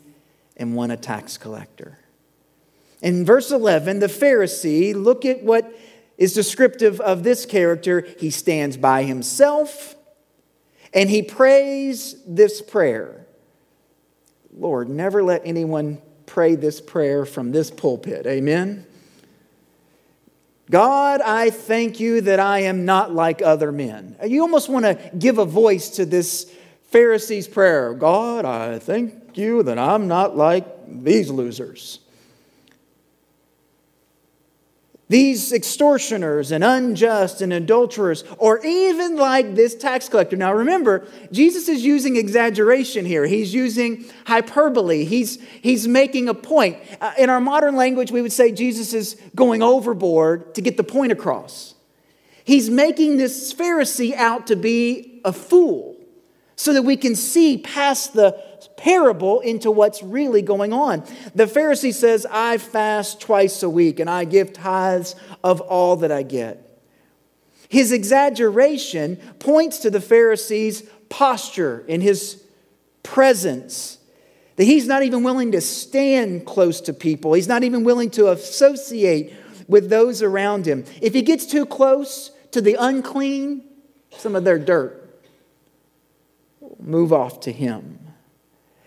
and 0.56 0.75
one 0.75 0.90
a 0.90 0.97
tax 0.97 1.37
collector. 1.37 1.99
In 3.00 3.25
verse 3.25 3.50
11, 3.50 3.99
the 3.99 4.06
Pharisee, 4.06 4.94
look 4.94 5.25
at 5.25 5.42
what 5.42 5.75
is 6.16 6.35
descriptive 6.35 7.00
of 7.00 7.25
this 7.25 7.44
character. 7.44 8.06
He 8.18 8.30
stands 8.30 8.76
by 8.76 9.02
himself 9.02 9.97
and 10.94 11.11
he 11.11 11.23
prays 11.23 12.16
this 12.26 12.62
prayer 12.62 13.18
Lord, 14.54 14.90
never 14.90 15.23
let 15.23 15.42
anyone 15.47 16.00
pray 16.26 16.56
this 16.56 16.78
prayer 16.78 17.25
from 17.25 17.52
this 17.52 17.71
pulpit. 17.71 18.26
Amen. 18.26 18.87
God, 20.71 21.23
I 21.23 21.49
thank 21.50 22.00
you 22.00 22.21
that 22.21 22.38
I 22.38 22.61
am 22.61 22.85
not 22.85 23.14
like 23.14 23.40
other 23.40 23.73
men. 23.73 24.16
You 24.25 24.42
almost 24.42 24.68
want 24.68 24.85
to 24.85 24.99
give 25.18 25.38
a 25.38 25.47
voice 25.47 25.88
to 25.90 26.04
this 26.04 26.52
Pharisee's 26.90 27.49
prayer 27.49 27.94
God, 27.94 28.44
I 28.44 28.78
thank 28.78 29.22
you 29.37 29.62
that 29.62 29.79
I'm 29.79 30.09
not 30.09 30.37
like 30.37 30.67
these 30.87 31.31
losers. 31.31 31.99
These 35.09 35.53
extortioners 35.53 36.53
and 36.53 36.65
unjust 36.65 37.43
and 37.43 37.53
adulterers, 37.53 38.25
or 38.39 38.65
even 38.65 39.17
like 39.17 39.55
this 39.55 39.75
tax 39.75 40.09
collector. 40.09 40.37
Now 40.37 40.55
remember, 40.55 41.07
Jesus 41.31 41.69
is 41.69 41.85
using 41.85 42.17
exaggeration 42.17 43.05
here. 43.05 43.27
He's 43.27 43.53
using 43.53 44.07
hyperbole. 44.27 45.05
He's, 45.05 45.39
he's 45.61 45.87
making 45.87 46.31
a 46.31 46.35
point. 46.35 46.79
Uh, 46.99 47.12
in 47.19 47.29
our 47.29 47.41
modern 47.41 47.77
language, 47.77 48.11
we 48.11 48.23
would 48.23 48.33
say 48.33 48.53
Jesus 48.53 48.95
is 48.95 49.21
going 49.35 49.62
overboard 49.62 50.55
to 50.55 50.62
get 50.62 50.79
the 50.79 50.85
point 50.85 51.12
across. 51.12 51.75
He's 52.45 52.71
making 52.71 53.19
this 53.19 53.53
Pharisee 53.53 54.15
out 54.15 54.47
to 54.47 54.57
be 54.57 55.21
a 55.27 55.33
fool 55.35 55.91
so 56.62 56.73
that 56.73 56.83
we 56.83 56.97
can 56.97 57.16
see 57.16 57.59
past 57.59 58.12
the 58.12 58.40
parable 58.76 59.40
into 59.40 59.69
what's 59.69 60.00
really 60.00 60.42
going 60.42 60.73
on. 60.73 61.00
The 61.35 61.47
Pharisee 61.47 61.92
says, 61.92 62.25
I 62.31 62.59
fast 62.59 63.21
twice 63.21 63.64
a 63.64 63.69
week 63.69 63.99
and 63.99 64.09
I 64.09 64.25
give 64.25 64.52
tithes 64.52 65.16
of 65.42 65.61
all 65.61 65.97
that 65.97 66.12
I 66.12 66.23
get. 66.23 66.81
His 67.69 67.90
exaggeration 67.90 69.16
points 69.40 69.78
to 69.78 69.90
the 69.90 69.99
Pharisee's 69.99 70.85
posture 71.09 71.85
in 71.88 72.00
his 72.00 72.45
presence. 73.02 73.99
That 74.54 74.64
he's 74.64 74.87
not 74.87 75.02
even 75.02 75.25
willing 75.25 75.50
to 75.52 75.61
stand 75.61 76.47
close 76.47 76.81
to 76.83 76.92
people. 76.92 77.33
He's 77.33 77.49
not 77.49 77.64
even 77.64 77.83
willing 77.83 78.11
to 78.11 78.31
associate 78.31 79.35
with 79.66 79.90
those 79.90 80.23
around 80.23 80.66
him. 80.66 80.85
If 81.00 81.12
he 81.12 81.23
gets 81.23 81.45
too 81.45 81.66
close 81.66 82.31
to 82.52 82.61
the 82.61 82.76
unclean, 82.78 83.64
some 84.16 84.37
of 84.37 84.45
their 84.45 84.61
dirt 84.61 85.01
move 86.87 87.12
off 87.12 87.41
to 87.41 87.53
him. 87.53 87.99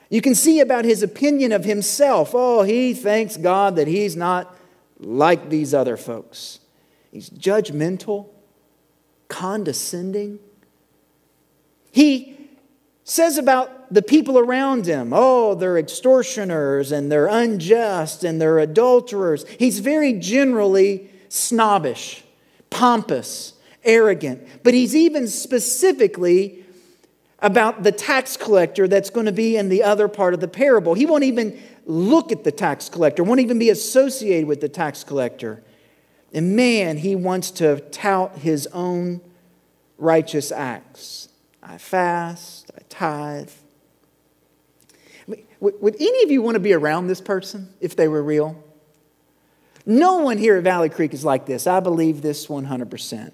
You 0.10 0.22
can 0.22 0.36
see 0.36 0.60
about 0.60 0.86
his 0.86 1.02
opinion 1.04 1.52
of 1.52 1.66
himself. 1.66 2.32
Oh, 2.34 2.64
he 2.64 2.94
thanks 2.94 3.38
God 3.38 3.76
that 3.76 3.88
he's 3.88 4.16
not 4.16 4.56
like 5.00 5.50
these 5.50 5.74
other 5.74 5.98
folks. 5.98 6.60
He's 7.12 7.30
judgmental, 7.30 8.28
condescending. 9.28 10.40
He 11.92 12.38
says 13.04 13.38
about 13.38 13.94
the 13.94 14.02
people 14.02 14.38
around 14.38 14.86
him, 14.86 15.12
oh, 15.14 15.56
they're 15.56 15.78
extortioners 15.78 16.92
and 16.92 17.12
they're 17.12 17.28
unjust 17.28 18.24
and 18.24 18.42
they're 18.42 18.60
adulterers. 18.60 19.48
He's 19.60 19.80
very 19.80 20.14
generally 20.14 21.10
snobbish, 21.30 22.24
pompous, 22.70 23.54
arrogant, 23.84 24.48
but 24.64 24.74
he's 24.74 24.96
even 24.96 25.28
specifically 25.28 26.65
about 27.40 27.84
the 27.84 27.92
tax 27.92 28.38
collector 28.38 28.88
that's 28.88 29.10
going 29.10 29.26
to 29.26 29.32
be 29.32 29.58
in 29.58 29.70
the 29.70 29.84
other 29.84 30.08
part 30.08 30.34
of 30.34 30.40
the 30.40 30.48
parable. 30.48 30.94
He 30.94 31.06
won't 31.06 31.24
even 31.24 31.62
look 31.86 32.32
at 32.32 32.44
the 32.44 32.52
tax 32.52 32.90
collector, 32.90 33.24
won't 33.24 33.42
even 33.42 33.60
be 33.60 33.70
associated 33.70 34.48
with 34.48 34.62
the 34.62 34.70
tax 34.70 35.04
collector. 35.04 35.64
And 36.34 36.56
man, 36.56 36.98
he 36.98 37.16
wants 37.16 37.52
to 37.52 37.80
tout 37.80 38.38
his 38.38 38.68
own 38.68 39.22
righteous 39.98 40.52
acts. 40.52 41.30
I 41.62 41.78
fast, 41.78 42.72
I 42.76 42.82
tithe. 42.90 43.50
Would 45.60 45.96
any 45.96 46.24
of 46.24 46.32
you 46.32 46.42
want 46.42 46.56
to 46.56 46.60
be 46.60 46.74
around 46.74 47.08
this 47.08 47.22
person 47.22 47.74
if 47.80 47.96
they 47.96 48.08
were 48.08 48.22
real? 48.22 48.62
No 49.86 50.18
one 50.18 50.38
here 50.38 50.58
at 50.58 50.64
Valley 50.64 50.90
Creek 50.90 51.14
is 51.14 51.24
like 51.24 51.46
this. 51.46 51.68
I 51.68 51.80
believe 51.80 52.22
this 52.22 52.48
100%. 52.48 53.32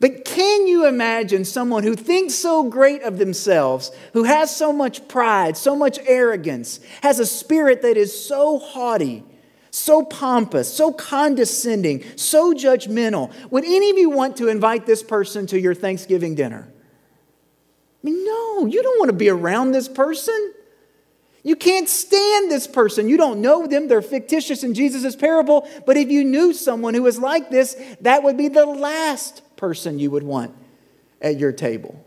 But 0.00 0.24
can 0.24 0.66
you 0.66 0.86
imagine 0.86 1.44
someone 1.44 1.82
who 1.82 1.94
thinks 1.94 2.34
so 2.34 2.64
great 2.64 3.02
of 3.02 3.18
themselves, 3.18 3.90
who 4.12 4.24
has 4.24 4.54
so 4.54 4.72
much 4.72 5.06
pride, 5.08 5.56
so 5.56 5.76
much 5.76 5.98
arrogance, 6.06 6.80
has 7.02 7.18
a 7.18 7.26
spirit 7.26 7.82
that 7.82 7.96
is 7.96 8.26
so 8.26 8.58
haughty, 8.58 9.24
so 9.70 10.04
pompous, 10.04 10.72
so 10.72 10.92
condescending, 10.92 12.04
so 12.16 12.52
judgmental? 12.54 13.32
Would 13.50 13.64
any 13.64 13.90
of 13.90 13.98
you 13.98 14.10
want 14.10 14.36
to 14.38 14.48
invite 14.48 14.86
this 14.86 15.02
person 15.02 15.46
to 15.48 15.60
your 15.60 15.74
Thanksgiving 15.74 16.34
dinner? 16.34 16.68
I 18.02 18.04
mean, 18.04 18.24
no, 18.24 18.66
you 18.66 18.82
don't 18.82 18.98
want 18.98 19.10
to 19.10 19.16
be 19.16 19.30
around 19.30 19.72
this 19.72 19.88
person. 19.88 20.52
You 21.42 21.56
can't 21.56 21.88
stand 21.88 22.50
this 22.50 22.66
person. 22.66 23.08
You 23.08 23.16
don't 23.16 23.40
know 23.40 23.66
them. 23.66 23.86
They're 23.86 24.02
fictitious 24.02 24.64
in 24.64 24.74
Jesus' 24.74 25.14
parable. 25.14 25.68
But 25.86 25.96
if 25.98 26.10
you 26.10 26.24
knew 26.24 26.52
someone 26.52 26.94
who 26.94 27.02
was 27.02 27.18
like 27.18 27.50
this, 27.50 27.76
that 28.00 28.22
would 28.22 28.36
be 28.36 28.48
the 28.48 28.66
last 28.66 29.42
person 29.56 29.98
you 29.98 30.10
would 30.10 30.22
want 30.22 30.54
at 31.20 31.38
your 31.38 31.52
table. 31.52 32.04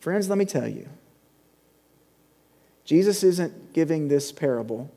Friends, 0.00 0.28
let 0.28 0.38
me 0.38 0.46
tell 0.46 0.66
you 0.66 0.88
Jesus 2.84 3.22
isn't 3.22 3.72
giving 3.72 4.08
this 4.08 4.32
parable 4.32 4.90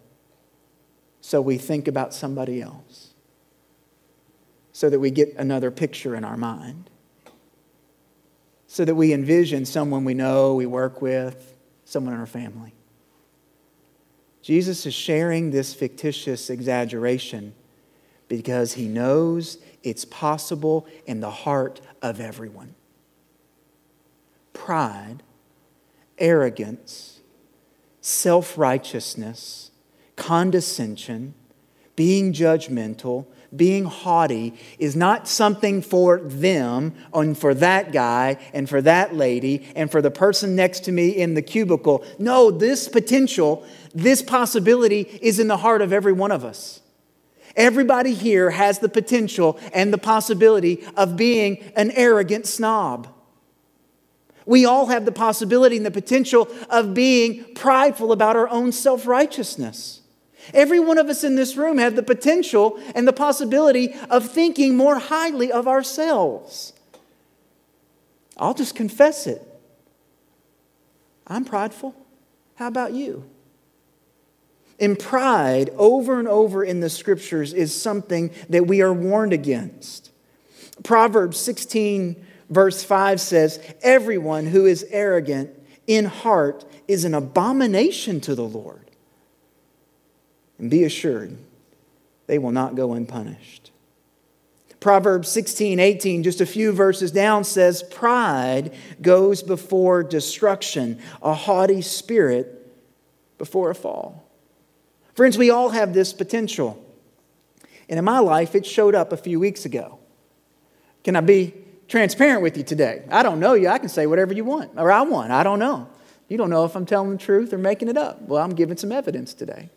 so 1.21 1.41
we 1.41 1.57
think 1.57 1.87
about 1.87 2.13
somebody 2.13 2.61
else, 2.61 3.13
so 4.71 4.89
that 4.89 4.99
we 4.99 5.11
get 5.11 5.33
another 5.35 5.71
picture 5.71 6.15
in 6.15 6.23
our 6.23 6.35
mind, 6.35 6.89
so 8.67 8.83
that 8.83 8.95
we 8.95 9.13
envision 9.13 9.65
someone 9.65 10.03
we 10.03 10.13
know, 10.13 10.55
we 10.55 10.65
work 10.65 11.01
with, 11.01 11.55
someone 11.85 12.13
in 12.13 12.19
our 12.19 12.25
family. 12.25 12.73
Jesus 14.41 14.85
is 14.85 14.93
sharing 14.93 15.51
this 15.51 15.73
fictitious 15.73 16.49
exaggeration 16.49 17.53
because 18.27 18.73
he 18.73 18.87
knows 18.87 19.57
it's 19.83 20.05
possible 20.05 20.87
in 21.05 21.19
the 21.19 21.29
heart 21.29 21.81
of 22.01 22.19
everyone. 22.19 22.75
Pride, 24.53 25.23
arrogance, 26.17 27.19
self 28.01 28.57
righteousness, 28.57 29.71
condescension, 30.15 31.33
being 31.95 32.33
judgmental, 32.33 33.27
being 33.55 33.85
haughty 33.85 34.53
is 34.79 34.95
not 34.95 35.27
something 35.27 35.81
for 35.81 36.19
them 36.19 36.93
and 37.13 37.37
for 37.37 37.53
that 37.53 37.91
guy 37.91 38.37
and 38.53 38.67
for 38.67 38.81
that 38.81 39.15
lady 39.15 39.67
and 39.75 39.91
for 39.91 40.01
the 40.01 40.09
person 40.09 40.55
next 40.55 40.81
to 40.85 40.91
me 40.91 41.09
in 41.09 41.35
the 41.35 41.41
cubicle. 41.41 42.03
No, 42.17 42.49
this 42.49 42.87
potential, 42.87 43.65
this 43.93 44.21
possibility 44.21 45.01
is 45.21 45.39
in 45.39 45.47
the 45.47 45.57
heart 45.57 45.81
of 45.81 45.93
every 45.93 46.13
one 46.13 46.31
of 46.31 46.43
us. 46.43 46.81
Everybody 47.55 48.13
here 48.13 48.49
has 48.49 48.79
the 48.79 48.89
potential 48.89 49.59
and 49.73 49.93
the 49.93 49.97
possibility 49.97 50.83
of 50.97 51.15
being 51.15 51.57
an 51.75 51.91
arrogant 51.91 52.47
snob. 52.47 53.07
We 54.45 54.65
all 54.65 54.87
have 54.87 55.05
the 55.05 55.11
possibility 55.11 55.77
and 55.77 55.85
the 55.85 55.91
potential 55.91 56.47
of 56.69 56.93
being 56.93 57.45
prideful 57.53 58.11
about 58.11 58.35
our 58.35 58.49
own 58.49 58.71
self 58.71 59.07
righteousness. 59.07 60.01
Every 60.53 60.79
one 60.79 60.97
of 60.97 61.07
us 61.07 61.23
in 61.23 61.35
this 61.35 61.55
room 61.55 61.77
have 61.77 61.95
the 61.95 62.03
potential 62.03 62.77
and 62.95 63.07
the 63.07 63.13
possibility 63.13 63.95
of 64.09 64.29
thinking 64.29 64.75
more 64.75 64.99
highly 64.99 65.51
of 65.51 65.67
ourselves. 65.67 66.73
I'll 68.35 68.53
just 68.53 68.75
confess 68.75 69.27
it. 69.27 69.41
I'm 71.27 71.45
prideful. 71.45 71.95
How 72.55 72.67
about 72.67 72.93
you? 72.93 73.29
And 74.83 74.99
pride, 74.99 75.69
over 75.77 76.19
and 76.19 76.27
over 76.27 76.61
in 76.61 76.81
the 76.81 76.89
scriptures, 76.89 77.53
is 77.53 77.73
something 77.73 78.31
that 78.49 78.67
we 78.67 78.81
are 78.81 78.91
warned 78.91 79.31
against. 79.31 80.11
Proverbs 80.83 81.39
16, 81.39 82.21
verse 82.49 82.83
5 82.83 83.21
says, 83.21 83.61
Everyone 83.81 84.45
who 84.45 84.65
is 84.65 84.85
arrogant 84.89 85.51
in 85.87 86.03
heart 86.03 86.65
is 86.85 87.05
an 87.05 87.13
abomination 87.13 88.19
to 88.19 88.35
the 88.35 88.43
Lord. 88.43 88.91
And 90.59 90.69
be 90.69 90.83
assured, 90.83 91.37
they 92.27 92.37
will 92.37 92.51
not 92.51 92.75
go 92.75 92.91
unpunished. 92.91 93.71
Proverbs 94.81 95.29
16, 95.29 95.79
18, 95.79 96.23
just 96.23 96.41
a 96.41 96.45
few 96.45 96.73
verses 96.73 97.09
down, 97.09 97.45
says, 97.45 97.83
Pride 97.83 98.75
goes 99.01 99.43
before 99.43 100.03
destruction, 100.03 100.99
a 101.21 101.33
haughty 101.33 101.81
spirit 101.81 102.69
before 103.37 103.69
a 103.69 103.75
fall. 103.75 104.22
Friends, 105.13 105.37
we 105.37 105.49
all 105.49 105.69
have 105.69 105.93
this 105.93 106.11
potential. 106.13 106.83
And 107.87 107.99
in 107.99 108.05
my 108.05 108.19
life, 108.19 108.55
it 108.55 108.65
showed 108.65 108.95
up 108.95 109.11
a 109.11 109.17
few 109.17 109.39
weeks 109.39 109.65
ago. 109.65 109.99
Can 111.03 111.15
I 111.15 111.21
be 111.21 111.53
transparent 111.87 112.41
with 112.41 112.57
you 112.57 112.63
today? 112.63 113.03
I 113.11 113.23
don't 113.23 113.39
know 113.39 113.53
you. 113.53 113.67
I 113.67 113.77
can 113.77 113.89
say 113.89 114.07
whatever 114.07 114.33
you 114.33 114.43
want, 114.43 114.71
or 114.77 114.91
I 114.91 115.01
want. 115.01 115.31
I 115.31 115.43
don't 115.43 115.59
know. 115.59 115.87
You 116.29 116.37
don't 116.37 116.49
know 116.49 116.65
if 116.65 116.75
I'm 116.75 116.85
telling 116.85 117.11
the 117.11 117.17
truth 117.17 117.53
or 117.53 117.57
making 117.57 117.89
it 117.89 117.97
up. 117.97 118.21
Well, 118.21 118.41
I'm 118.41 118.55
giving 118.55 118.77
some 118.77 118.91
evidence 118.91 119.33
today. 119.33 119.69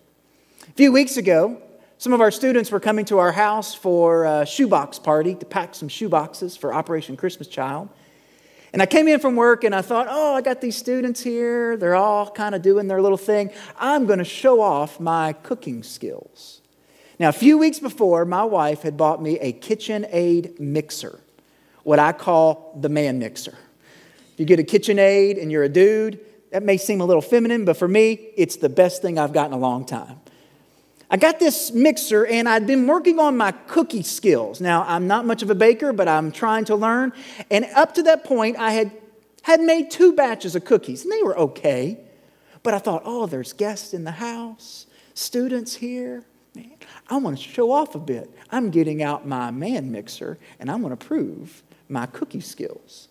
A 0.68 0.72
few 0.72 0.92
weeks 0.92 1.16
ago, 1.16 1.60
some 1.98 2.12
of 2.12 2.20
our 2.20 2.30
students 2.30 2.70
were 2.70 2.80
coming 2.80 3.04
to 3.06 3.18
our 3.18 3.32
house 3.32 3.74
for 3.74 4.24
a 4.24 4.46
shoebox 4.46 4.98
party 4.98 5.34
to 5.34 5.44
pack 5.44 5.74
some 5.74 5.88
shoeboxes 5.88 6.56
for 6.56 6.72
Operation 6.72 7.16
Christmas 7.16 7.48
Child. 7.48 7.88
And 8.76 8.82
I 8.82 8.84
came 8.84 9.08
in 9.08 9.20
from 9.20 9.36
work 9.36 9.64
and 9.64 9.74
I 9.74 9.80
thought, 9.80 10.06
oh, 10.10 10.34
I 10.34 10.42
got 10.42 10.60
these 10.60 10.76
students 10.76 11.22
here. 11.22 11.78
They're 11.78 11.94
all 11.94 12.30
kind 12.30 12.54
of 12.54 12.60
doing 12.60 12.88
their 12.88 13.00
little 13.00 13.16
thing. 13.16 13.50
I'm 13.78 14.04
going 14.04 14.18
to 14.18 14.24
show 14.24 14.60
off 14.60 15.00
my 15.00 15.32
cooking 15.32 15.82
skills. 15.82 16.60
Now, 17.18 17.30
a 17.30 17.32
few 17.32 17.56
weeks 17.56 17.78
before, 17.78 18.26
my 18.26 18.44
wife 18.44 18.82
had 18.82 18.98
bought 18.98 19.22
me 19.22 19.38
a 19.38 19.54
KitchenAid 19.54 20.60
mixer, 20.60 21.20
what 21.84 21.98
I 21.98 22.12
call 22.12 22.76
the 22.78 22.90
man 22.90 23.18
mixer. 23.18 23.56
You 24.36 24.44
get 24.44 24.60
a 24.60 24.62
KitchenAid 24.62 25.40
and 25.40 25.50
you're 25.50 25.64
a 25.64 25.70
dude, 25.70 26.20
that 26.50 26.62
may 26.62 26.76
seem 26.76 27.00
a 27.00 27.06
little 27.06 27.22
feminine, 27.22 27.64
but 27.64 27.78
for 27.78 27.88
me, 27.88 28.28
it's 28.36 28.56
the 28.56 28.68
best 28.68 29.00
thing 29.00 29.18
I've 29.18 29.32
got 29.32 29.46
in 29.46 29.54
a 29.54 29.58
long 29.58 29.86
time. 29.86 30.20
I 31.10 31.16
got 31.16 31.38
this 31.38 31.72
mixer 31.72 32.26
and 32.26 32.48
I'd 32.48 32.66
been 32.66 32.86
working 32.86 33.18
on 33.18 33.36
my 33.36 33.52
cookie 33.52 34.02
skills. 34.02 34.60
Now, 34.60 34.84
I'm 34.88 35.06
not 35.06 35.24
much 35.24 35.42
of 35.42 35.50
a 35.50 35.54
baker, 35.54 35.92
but 35.92 36.08
I'm 36.08 36.32
trying 36.32 36.64
to 36.66 36.74
learn. 36.74 37.12
And 37.50 37.66
up 37.76 37.94
to 37.94 38.02
that 38.04 38.24
point, 38.24 38.56
I 38.58 38.72
had, 38.72 38.90
had 39.42 39.60
made 39.60 39.90
two 39.90 40.12
batches 40.12 40.56
of 40.56 40.64
cookies, 40.64 41.04
and 41.04 41.12
they 41.12 41.22
were 41.22 41.38
okay. 41.38 42.00
But 42.64 42.74
I 42.74 42.78
thought, 42.78 43.02
oh, 43.04 43.26
there's 43.26 43.52
guests 43.52 43.94
in 43.94 44.02
the 44.02 44.10
house, 44.10 44.86
students 45.14 45.76
here. 45.76 46.24
Man, 46.56 46.72
I 47.08 47.18
want 47.18 47.38
to 47.38 47.42
show 47.42 47.70
off 47.70 47.94
a 47.94 48.00
bit. 48.00 48.28
I'm 48.50 48.70
getting 48.70 49.02
out 49.02 49.26
my 49.26 49.50
man 49.50 49.92
mixer 49.92 50.38
and 50.58 50.70
I'm 50.70 50.80
going 50.80 50.96
to 50.96 51.06
prove 51.06 51.62
my 51.88 52.06
cookie 52.06 52.40
skills. 52.40 53.08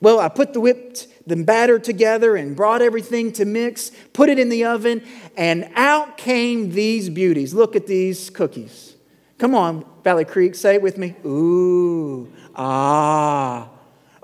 Well, 0.00 0.18
I 0.18 0.28
put 0.28 0.52
the 0.52 0.60
whipped 0.60 1.06
the 1.26 1.36
batter 1.36 1.78
together 1.78 2.36
and 2.36 2.56
brought 2.56 2.82
everything 2.82 3.32
to 3.32 3.44
mix, 3.44 3.90
put 4.12 4.28
it 4.28 4.38
in 4.38 4.48
the 4.48 4.64
oven, 4.64 5.02
and 5.36 5.70
out 5.74 6.16
came 6.16 6.70
these 6.70 7.08
beauties. 7.08 7.54
Look 7.54 7.76
at 7.76 7.86
these 7.86 8.30
cookies. 8.30 8.96
Come 9.38 9.54
on, 9.54 9.84
Valley 10.04 10.24
Creek, 10.24 10.54
say 10.54 10.76
it 10.76 10.82
with 10.82 10.98
me. 10.98 11.14
Ooh, 11.24 12.32
ah. 12.54 13.68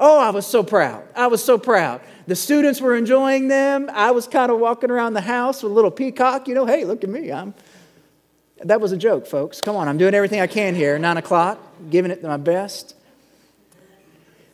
Oh, 0.00 0.20
I 0.20 0.30
was 0.30 0.46
so 0.46 0.62
proud. 0.62 1.02
I 1.16 1.26
was 1.26 1.44
so 1.44 1.58
proud. 1.58 2.00
The 2.28 2.37
students 2.37 2.80
were 2.80 2.94
enjoying 2.96 3.48
them. 3.48 3.90
I 3.92 4.12
was 4.12 4.28
kind 4.28 4.52
of 4.52 4.61
walking 4.61 4.90
around 4.90 5.14
the 5.14 5.20
house 5.20 5.62
with 5.62 5.72
a 5.72 5.74
little 5.74 5.90
peacock, 5.90 6.46
you 6.46 6.54
know, 6.54 6.66
hey, 6.66 6.84
look 6.84 7.02
at 7.02 7.11
me. 7.11 7.32
I'm 7.32 7.54
that 8.64 8.80
was 8.80 8.92
a 8.92 8.96
joke, 8.96 9.26
folks. 9.26 9.61
Come 9.61 9.76
on, 9.76 9.88
I'm 9.88 9.98
doing 9.98 10.14
everything 10.14 10.40
I 10.40 10.46
can 10.46 10.74
here. 10.74 10.98
Nine 10.98 11.16
o'clock, 11.16 11.61
giving 11.90 12.11
it 12.11 12.22
my 12.22 12.37
best. 12.37 12.94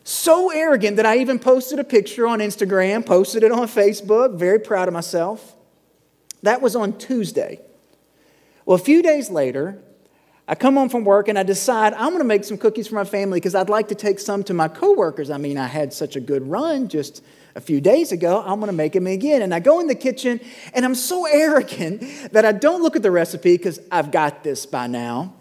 So 0.07 0.51
arrogant 0.51 0.97
that 0.97 1.05
I 1.07 1.17
even 1.17 1.39
posted 1.39 1.79
a 1.79 1.83
picture 1.83 2.27
on 2.27 2.37
Instagram, 2.37 3.03
posted 3.03 3.41
it 3.41 3.51
on 3.51 3.67
Facebook, 3.67 4.37
very 4.37 4.59
proud 4.59 4.87
of 4.87 4.93
myself. 4.93 5.55
That 6.43 6.61
was 6.61 6.75
on 6.75 6.99
Tuesday. 6.99 7.59
Well, 8.67 8.75
a 8.75 8.83
few 8.83 9.01
days 9.01 9.31
later, 9.31 9.81
I 10.47 10.53
come 10.53 10.75
home 10.75 10.89
from 10.89 11.05
work 11.05 11.27
and 11.27 11.39
I 11.39 11.43
decide 11.43 11.95
I'm 11.95 12.09
going 12.09 12.19
to 12.19 12.23
make 12.23 12.43
some 12.43 12.59
cookies 12.59 12.87
for 12.87 12.93
my 12.93 13.03
family 13.03 13.39
because 13.39 13.55
I'd 13.55 13.67
like 13.67 13.87
to 13.87 13.95
take 13.95 14.19
some 14.19 14.43
to 14.43 14.53
my 14.53 14.67
coworkers. 14.67 15.31
I 15.31 15.37
mean, 15.37 15.57
I 15.57 15.65
had 15.65 15.91
such 15.91 16.15
a 16.15 16.19
good 16.19 16.47
run 16.47 16.87
just 16.87 17.23
a 17.55 17.59
few 17.59 17.81
days 17.81 18.11
ago. 18.11 18.43
I'm 18.45 18.59
going 18.59 18.67
to 18.67 18.77
make 18.77 18.93
them 18.93 19.07
again. 19.07 19.41
And 19.41 19.55
I 19.55 19.59
go 19.59 19.79
in 19.79 19.87
the 19.87 19.95
kitchen 19.95 20.39
and 20.75 20.85
I'm 20.85 20.93
so 20.93 21.25
arrogant 21.31 22.31
that 22.31 22.45
I 22.45 22.51
don't 22.51 22.83
look 22.83 22.95
at 22.95 23.01
the 23.01 23.09
recipe 23.09 23.57
because 23.57 23.79
I've 23.91 24.11
got 24.11 24.43
this 24.43 24.67
by 24.67 24.85
now. 24.85 25.33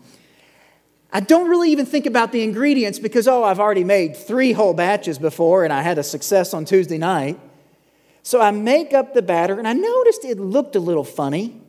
I 1.15 1.21
don't 1.21 1.49
really 1.49 1.71
even 1.71 1.87
think 1.87 2.07
about 2.07 2.33
the 2.33 2.43
ingredients 2.43 2.99
because, 2.99 3.29
oh, 3.29 3.45
I've 3.45 3.61
already 3.61 3.85
made 3.85 4.17
three 4.17 4.51
whole 4.51 4.75
batches 4.75 5.17
before 5.17 5.63
and 5.63 5.73
I 5.73 5.81
had 5.81 5.97
a 5.97 6.03
success 6.03 6.53
on 6.53 6.65
Tuesday 6.65 6.99
night. 6.99 7.39
So 8.25 8.41
I 8.41 8.51
make 8.51 8.93
up 8.93 9.15
the 9.15 9.23
batter 9.23 9.57
and 9.57 9.69
I 9.69 9.75
noticed 9.75 10.25
it 10.25 10.41
looked 10.41 10.75
a 10.75 10.81
little 10.81 11.05
funny, 11.05 11.61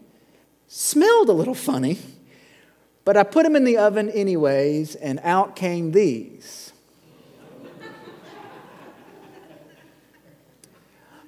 smelled 0.68 1.30
a 1.30 1.32
little 1.32 1.54
funny, 1.54 2.00
but 3.04 3.18
I 3.18 3.24
put 3.24 3.44
them 3.44 3.56
in 3.56 3.66
the 3.66 3.78
oven 3.78 4.10
anyways 4.10 4.96
and 4.96 5.20
out 5.22 5.56
came 5.56 5.92
these. 5.92 6.74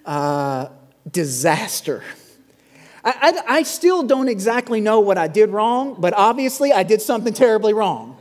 Uh, 0.03 0.69
disaster. 1.11 2.01
I, 3.07 3.13
I, 3.21 3.55
I, 3.59 3.63
still 3.63 4.03
don't 4.03 4.27
exactly 4.27 4.81
know 4.81 4.99
what 4.99 5.17
I 5.17 5.29
did 5.29 5.51
wrong, 5.51 5.95
but 5.97 6.13
obviously 6.13 6.73
I 6.73 6.83
did 6.83 7.01
something 7.01 7.31
terribly 7.31 7.73
wrong. 7.73 8.17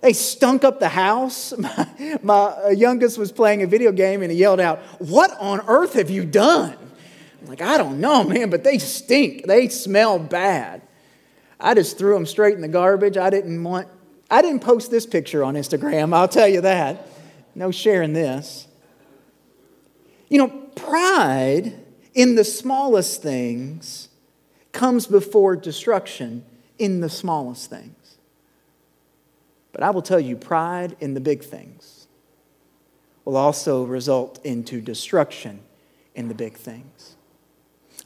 They 0.00 0.14
stunk 0.14 0.64
up 0.64 0.80
the 0.80 0.88
house. 0.88 1.52
My, 1.58 2.18
my 2.22 2.32
uh, 2.32 2.68
youngest 2.70 3.18
was 3.18 3.32
playing 3.32 3.62
a 3.62 3.66
video 3.66 3.92
game 3.92 4.22
and 4.22 4.32
he 4.32 4.38
yelled 4.38 4.60
out, 4.60 4.78
What 4.98 5.30
on 5.38 5.60
earth 5.68 5.92
have 5.94 6.08
you 6.08 6.24
done? 6.24 6.74
I'm 7.42 7.48
like, 7.48 7.60
I 7.60 7.76
don't 7.76 8.00
know, 8.00 8.24
man, 8.24 8.48
but 8.48 8.64
they 8.64 8.78
stink. 8.78 9.46
They 9.46 9.68
smell 9.68 10.18
bad. 10.18 10.80
I 11.60 11.74
just 11.74 11.98
threw 11.98 12.14
them 12.14 12.24
straight 12.24 12.54
in 12.54 12.62
the 12.62 12.68
garbage. 12.68 13.18
I 13.18 13.28
didn't 13.28 13.62
want, 13.62 13.88
I 14.30 14.40
didn't 14.40 14.60
post 14.60 14.90
this 14.90 15.04
picture 15.04 15.44
on 15.44 15.54
Instagram, 15.54 16.14
I'll 16.14 16.28
tell 16.28 16.48
you 16.48 16.62
that. 16.62 17.06
No 17.54 17.70
sharing 17.70 18.14
this. 18.14 18.66
You 20.30 20.38
know, 20.38 20.48
pride 20.48 21.74
in 22.14 22.36
the 22.36 22.44
smallest 22.44 23.22
things 23.22 24.08
comes 24.74 25.06
before 25.06 25.56
destruction 25.56 26.44
in 26.78 27.00
the 27.00 27.08
smallest 27.08 27.70
things. 27.70 28.18
But 29.72 29.82
I 29.82 29.90
will 29.90 30.02
tell 30.02 30.20
you, 30.20 30.36
pride 30.36 30.96
in 31.00 31.14
the 31.14 31.20
big 31.20 31.42
things 31.42 32.06
will 33.24 33.36
also 33.36 33.84
result 33.84 34.44
into 34.44 34.82
destruction 34.82 35.60
in 36.14 36.28
the 36.28 36.34
big 36.34 36.54
things. 36.56 37.16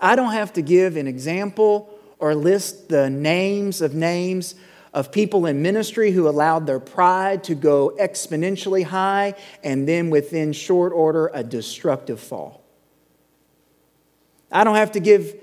I 0.01 0.15
don't 0.15 0.33
have 0.33 0.53
to 0.53 0.63
give 0.63 0.97
an 0.97 1.09
example 1.09 1.93
or 2.21 2.35
list 2.35 2.89
the 2.89 3.11
names 3.11 3.81
of 3.81 3.95
names 3.95 4.55
of 4.95 5.13
people 5.13 5.47
in 5.47 5.61
ministry 5.61 6.13
who 6.13 6.29
allowed 6.29 6.67
their 6.67 6.81
pride 6.81 7.45
to 7.45 7.55
go 7.55 7.93
exponentially 8.01 8.85
high 8.85 9.35
and 9.63 9.89
then 9.89 10.09
within 10.11 10.53
short 10.53 10.93
order 10.93 11.31
a 11.35 11.43
destructive 11.43 12.21
fall. 12.21 12.63
I 14.51 14.65
don't 14.65 14.77
have 14.77 14.93
to 14.93 15.01
give 15.01 15.37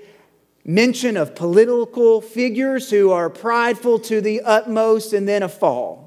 mention 0.66 1.16
of 1.16 1.34
political 1.34 2.20
figures 2.20 2.90
who 2.90 3.12
are 3.12 3.30
prideful 3.30 4.00
to 4.00 4.20
the 4.20 4.40
utmost 4.42 5.12
and 5.12 5.28
then 5.28 5.42
a 5.42 5.48
fall 5.48 6.06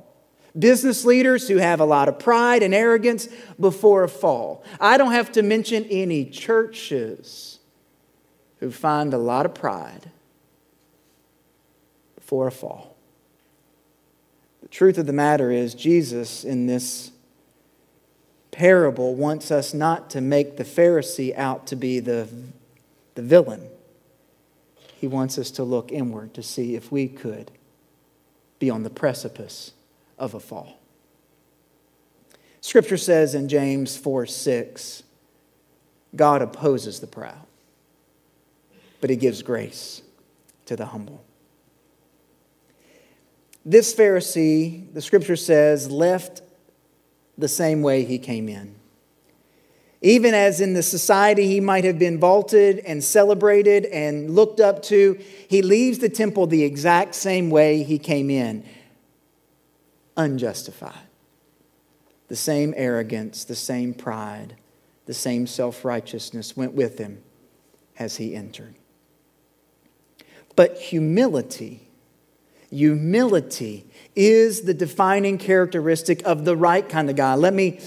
business 0.58 1.06
leaders 1.06 1.48
who 1.48 1.58
have 1.58 1.80
a 1.80 1.86
lot 1.86 2.10
of 2.10 2.20
pride 2.20 2.64
and 2.64 2.74
arrogance 2.74 3.28
before 3.60 4.04
a 4.04 4.10
fall. 4.10 4.64
I 4.80 4.98
don't 4.98 5.12
have 5.12 5.32
to 5.34 5.42
mention 5.44 5.86
any 5.86 6.26
churches 6.26 7.60
who 8.60 8.72
find 8.72 9.14
a 9.14 9.18
lot 9.18 9.46
of 9.46 9.54
pride 9.54 10.12
before 12.16 12.48
a 12.48 12.52
fall. 12.52 12.96
The 14.62 14.68
truth 14.68 14.98
of 14.98 15.06
the 15.06 15.14
matter 15.14 15.52
is, 15.52 15.74
Jesus 15.74 16.44
in 16.44 16.68
this 16.68 17.12
parable 18.52 19.16
wants 19.16 19.52
us 19.52 19.74
not 19.74 20.10
to 20.10 20.22
make 20.22 20.58
the 20.58 20.66
Pharisee 20.66 21.36
out 21.38 21.68
to 21.68 21.76
be 21.76 22.00
the, 22.00 22.28
the 23.16 23.22
villain. 23.22 23.70
He 25.00 25.08
wants 25.08 25.38
us 25.38 25.50
to 25.52 25.64
look 25.64 25.94
inward 25.94 26.34
to 26.34 26.44
see 26.44 26.76
if 26.76 26.92
we 26.92 27.08
could 27.08 27.52
be 28.60 28.70
on 28.70 28.84
the 28.84 28.90
precipice 28.90 29.72
of 30.18 30.34
a 30.34 30.42
fall. 30.42 30.82
Scripture 32.60 32.98
says 32.98 33.34
in 33.34 33.48
James 33.48 33.96
4 33.96 34.26
6, 34.26 35.04
God 36.18 36.42
opposes 36.42 37.00
the 37.00 37.08
proud, 37.08 37.48
but 39.00 39.10
he 39.10 39.16
gives 39.16 39.42
grace 39.42 40.02
to 40.66 40.76
the 40.76 40.88
humble. 40.88 41.24
This 43.64 43.96
Pharisee, 43.96 44.94
the 44.94 45.02
scripture 45.02 45.38
says, 45.38 45.90
left 45.90 46.42
the 47.38 47.48
same 47.48 47.82
way 47.82 48.04
he 48.04 48.20
came 48.20 48.50
in. 48.50 48.76
Even 50.02 50.34
as 50.34 50.62
in 50.62 50.74
the 50.74 50.84
society 50.84 51.48
he 51.48 51.60
might 51.60 51.84
have 51.84 52.00
been 52.00 52.20
vaulted 52.20 52.80
and 52.80 53.04
celebrated 53.04 53.86
and 53.86 54.30
looked 54.30 54.62
up 54.62 54.82
to, 54.84 55.20
he 55.48 55.62
leaves 55.62 56.00
the 56.00 56.08
temple 56.08 56.48
the 56.48 56.64
exact 56.64 57.16
same 57.16 57.50
way 57.50 57.84
he 57.84 58.00
came 58.00 58.30
in 58.30 58.64
unjustified. 60.16 60.94
The 62.28 62.36
same 62.36 62.74
arrogance, 62.78 63.46
the 63.46 63.56
same 63.56 63.94
pride, 63.94 64.56
the 65.06 65.14
same 65.14 65.48
self 65.48 65.84
righteousness 65.84 66.56
went 66.56 66.74
with 66.74 67.00
him 67.00 67.24
as 67.98 68.18
he 68.18 68.36
entered. 68.36 68.76
But 70.56 70.78
humility, 70.78 71.88
humility 72.70 73.86
is 74.16 74.62
the 74.62 74.74
defining 74.74 75.38
characteristic 75.38 76.22
of 76.26 76.46
the 76.46 76.56
right 76.56 76.88
kind 76.88 77.10
of 77.10 77.16
guy. 77.16 77.36
Let 77.36 77.54
me 77.54 77.80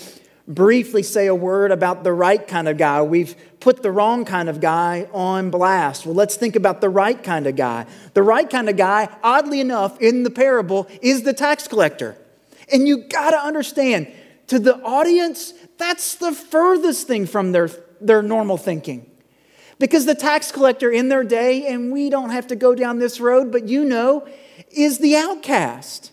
briefly 0.48 1.02
say 1.02 1.26
a 1.26 1.34
word 1.34 1.70
about 1.70 2.04
the 2.04 2.12
right 2.12 2.46
kind 2.46 2.68
of 2.68 2.76
guy. 2.76 3.02
We've 3.02 3.34
put 3.60 3.82
the 3.82 3.92
wrong 3.92 4.24
kind 4.24 4.48
of 4.48 4.60
guy 4.60 5.08
on 5.12 5.50
blast. 5.50 6.04
Well, 6.04 6.14
let's 6.14 6.36
think 6.36 6.56
about 6.56 6.80
the 6.80 6.88
right 6.88 7.22
kind 7.22 7.46
of 7.46 7.56
guy. 7.56 7.86
The 8.14 8.22
right 8.22 8.48
kind 8.48 8.68
of 8.68 8.76
guy, 8.76 9.08
oddly 9.22 9.60
enough, 9.60 10.00
in 10.00 10.24
the 10.24 10.30
parable, 10.30 10.88
is 11.00 11.22
the 11.22 11.32
tax 11.32 11.68
collector. 11.68 12.16
And 12.72 12.88
you 12.88 13.04
got 13.04 13.30
to 13.30 13.38
understand, 13.38 14.12
to 14.48 14.58
the 14.58 14.76
audience, 14.82 15.52
that's 15.78 16.16
the 16.16 16.32
furthest 16.32 17.06
thing 17.06 17.26
from 17.26 17.52
their, 17.52 17.70
their 18.00 18.22
normal 18.22 18.56
thinking. 18.56 19.08
Because 19.78 20.06
the 20.06 20.14
tax 20.14 20.52
collector 20.52 20.90
in 20.90 21.08
their 21.08 21.24
day, 21.24 21.66
and 21.66 21.92
we 21.92 22.10
don't 22.10 22.30
have 22.30 22.48
to 22.48 22.56
go 22.56 22.74
down 22.74 22.98
this 22.98 23.20
road, 23.20 23.50
but 23.52 23.68
you 23.68 23.84
know, 23.84 24.26
is 24.70 24.98
the 24.98 25.16
outcast. 25.16 26.12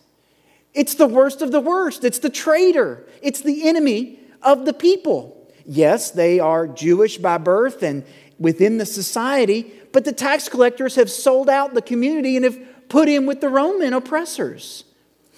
It's 0.73 0.95
the 0.95 1.07
worst 1.07 1.41
of 1.41 1.51
the 1.51 1.59
worst. 1.59 2.03
It's 2.03 2.19
the 2.19 2.29
traitor. 2.29 3.05
It's 3.21 3.41
the 3.41 3.67
enemy 3.67 4.18
of 4.41 4.65
the 4.65 4.73
people. 4.73 5.35
Yes, 5.65 6.11
they 6.11 6.39
are 6.39 6.67
Jewish 6.67 7.17
by 7.17 7.37
birth 7.37 7.83
and 7.83 8.03
within 8.39 8.77
the 8.77 8.85
society, 8.85 9.71
but 9.91 10.05
the 10.05 10.13
tax 10.13 10.49
collectors 10.49 10.95
have 10.95 11.11
sold 11.11 11.49
out 11.49 11.73
the 11.73 11.81
community 11.81 12.35
and 12.35 12.45
have 12.45 12.89
put 12.89 13.09
in 13.09 13.25
with 13.25 13.41
the 13.41 13.49
Roman 13.49 13.93
oppressors. 13.93 14.85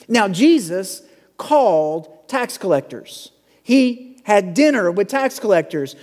Now, 0.08 0.28
Jesus 0.28 1.04
called 1.38 2.28
tax 2.28 2.58
collectors. 2.58 3.32
He 3.64 4.22
had 4.24 4.54
dinner 4.54 4.92
with 4.92 5.08
tax 5.08 5.40
collectors. 5.40 5.96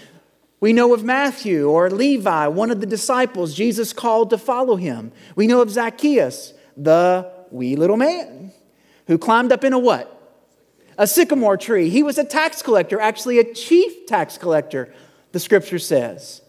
We 0.61 0.73
know 0.73 0.93
of 0.93 1.05
Matthew 1.05 1.69
or 1.69 1.89
Levi, 1.91 2.49
one 2.49 2.71
of 2.71 2.81
the 2.81 2.87
disciples 2.87 3.55
Jesus 3.55 3.93
called 3.93 4.31
to 4.31 4.39
follow 4.39 4.77
him. 4.77 5.13
We 5.37 5.47
know 5.47 5.61
of 5.63 5.71
Zacchaeus, 5.71 6.53
the 6.77 7.31
wee 7.51 7.77
little 7.77 7.97
man, 7.97 8.53
who 9.07 9.19
climbed 9.19 9.53
up 9.53 9.65
in 9.65 9.73
a 9.73 9.79
what? 9.79 10.18
A 10.99 11.07
sycamore 11.07 11.57
tree. 11.57 11.89
He 11.89 12.03
was 12.03 12.19
a 12.19 12.25
tax 12.25 12.61
collector, 12.61 13.01
actually 13.01 13.39
a 13.39 13.55
chief 13.55 14.07
tax 14.07 14.37
collector, 14.37 14.93
the 15.33 15.41
scripture 15.41 15.79
says. 15.79 16.43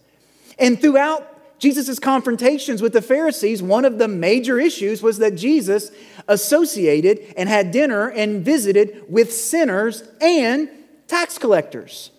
And 0.58 0.78
throughout 0.80 1.58
Jesus' 1.60 1.98
confrontations 1.98 2.82
with 2.82 2.92
the 2.92 3.02
Pharisees, 3.02 3.62
one 3.62 3.84
of 3.84 3.98
the 3.98 4.08
major 4.08 4.58
issues 4.58 5.02
was 5.02 5.18
that 5.18 5.36
Jesus 5.36 5.90
associated 6.26 7.34
and 7.36 7.48
had 7.48 7.70
dinner 7.70 8.10
and 8.10 8.44
visited 8.44 9.04
with 9.08 9.32
sinners 9.32 10.02
and 10.20 10.68
tax 11.06 11.38
collectors. 11.38 12.10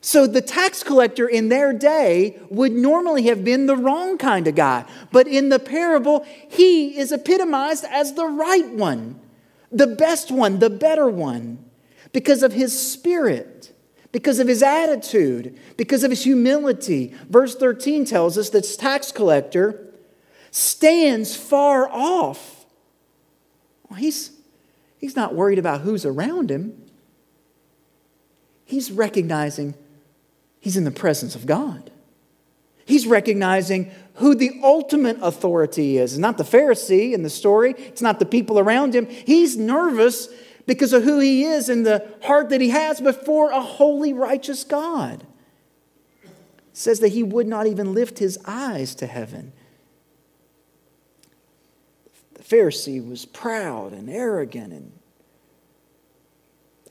So 0.00 0.26
the 0.26 0.40
tax 0.40 0.82
collector 0.82 1.28
in 1.28 1.50
their 1.50 1.72
day 1.72 2.38
would 2.48 2.72
normally 2.72 3.24
have 3.24 3.44
been 3.44 3.66
the 3.66 3.76
wrong 3.76 4.18
kind 4.18 4.46
of 4.48 4.54
guy. 4.54 4.86
But 5.12 5.28
in 5.28 5.50
the 5.50 5.58
parable, 5.58 6.26
he 6.48 6.98
is 6.98 7.12
epitomized 7.12 7.84
as 7.84 8.14
the 8.14 8.26
right 8.26 8.68
one, 8.70 9.20
the 9.70 9.86
best 9.86 10.30
one, 10.30 10.58
the 10.58 10.70
better 10.70 11.08
one, 11.08 11.64
because 12.12 12.42
of 12.42 12.52
his 12.52 12.78
spirit 12.78 13.72
because 14.12 14.40
of 14.40 14.48
his 14.48 14.62
attitude, 14.62 15.58
because 15.76 16.02
of 16.02 16.10
his 16.10 16.24
humility. 16.24 17.14
Verse 17.28 17.54
13 17.54 18.04
tells 18.04 18.36
us 18.36 18.50
that 18.50 18.66
tax 18.78 19.12
collector 19.12 19.86
stands 20.50 21.36
far 21.36 21.88
off. 21.88 22.66
Well, 23.88 23.98
he's, 23.98 24.32
he's 24.98 25.14
not 25.14 25.34
worried 25.34 25.58
about 25.58 25.82
who's 25.82 26.04
around 26.04 26.50
him. 26.50 26.82
He's 28.64 28.90
recognizing 28.90 29.74
he's 30.60 30.76
in 30.76 30.84
the 30.84 30.90
presence 30.90 31.34
of 31.34 31.46
God. 31.46 31.90
He's 32.84 33.06
recognizing 33.06 33.90
who 34.14 34.34
the 34.34 34.60
ultimate 34.62 35.18
authority 35.22 35.98
is. 35.98 36.12
It's 36.12 36.18
not 36.18 36.38
the 36.38 36.44
Pharisee 36.44 37.12
in 37.12 37.22
the 37.22 37.30
story, 37.30 37.74
it's 37.78 38.02
not 38.02 38.18
the 38.18 38.26
people 38.26 38.58
around 38.58 38.94
him. 38.94 39.06
He's 39.06 39.56
nervous 39.56 40.28
because 40.66 40.92
of 40.92 41.04
who 41.04 41.18
he 41.20 41.44
is 41.44 41.68
and 41.68 41.86
the 41.86 42.06
heart 42.22 42.50
that 42.50 42.60
he 42.60 42.68
has 42.70 43.00
before 43.00 43.50
a 43.50 43.60
holy, 43.60 44.12
righteous 44.12 44.64
God. 44.64 45.26
Says 46.72 47.00
that 47.00 47.08
he 47.08 47.22
would 47.22 47.46
not 47.46 47.66
even 47.66 47.92
lift 47.92 48.18
his 48.18 48.38
eyes 48.44 48.94
to 48.96 49.06
heaven. 49.06 49.52
The 52.34 52.42
Pharisee 52.42 53.06
was 53.06 53.26
proud 53.26 53.92
and 53.92 54.08
arrogant 54.08 54.72
and 54.72 54.92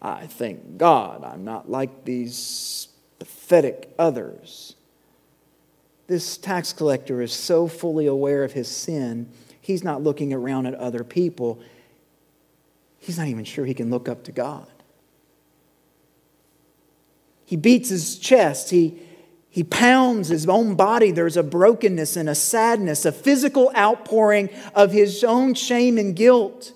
I 0.01 0.27
thank 0.27 0.77
God 0.77 1.23
I'm 1.23 1.43
not 1.43 1.69
like 1.69 2.05
these 2.05 2.87
pathetic 3.19 3.93
others. 3.99 4.75
This 6.09 6.37
tax 6.37 6.73
collector 6.73 7.21
is 7.21 7.31
so 7.31 7.69
fully 7.69 8.07
aware 8.07 8.43
of 8.43 8.51
his 8.51 8.67
sin, 8.67 9.31
he's 9.61 9.85
not 9.85 10.03
looking 10.03 10.33
around 10.33 10.65
at 10.65 10.75
other 10.75 11.05
people 11.05 11.61
he's 12.99 13.17
not 13.17 13.27
even 13.27 13.43
sure 13.43 13.65
he 13.65 13.73
can 13.73 13.89
look 13.89 14.07
up 14.07 14.23
to 14.25 14.31
God. 14.31 14.67
He 17.45 17.55
beats 17.55 17.89
his 17.89 18.19
chest. 18.19 18.69
He, 18.69 18.99
he 19.49 19.63
pounds 19.63 20.27
his 20.27 20.47
own 20.47 20.75
body. 20.75 21.11
There's 21.11 21.37
a 21.37 21.43
brokenness 21.43 22.15
and 22.15 22.29
a 22.29 22.35
sadness, 22.35 23.05
a 23.05 23.11
physical 23.11 23.71
outpouring 23.75 24.49
of 24.75 24.91
his 24.91 25.23
own 25.23 25.55
shame 25.55 25.97
and 25.97 26.15
guilt. 26.15 26.73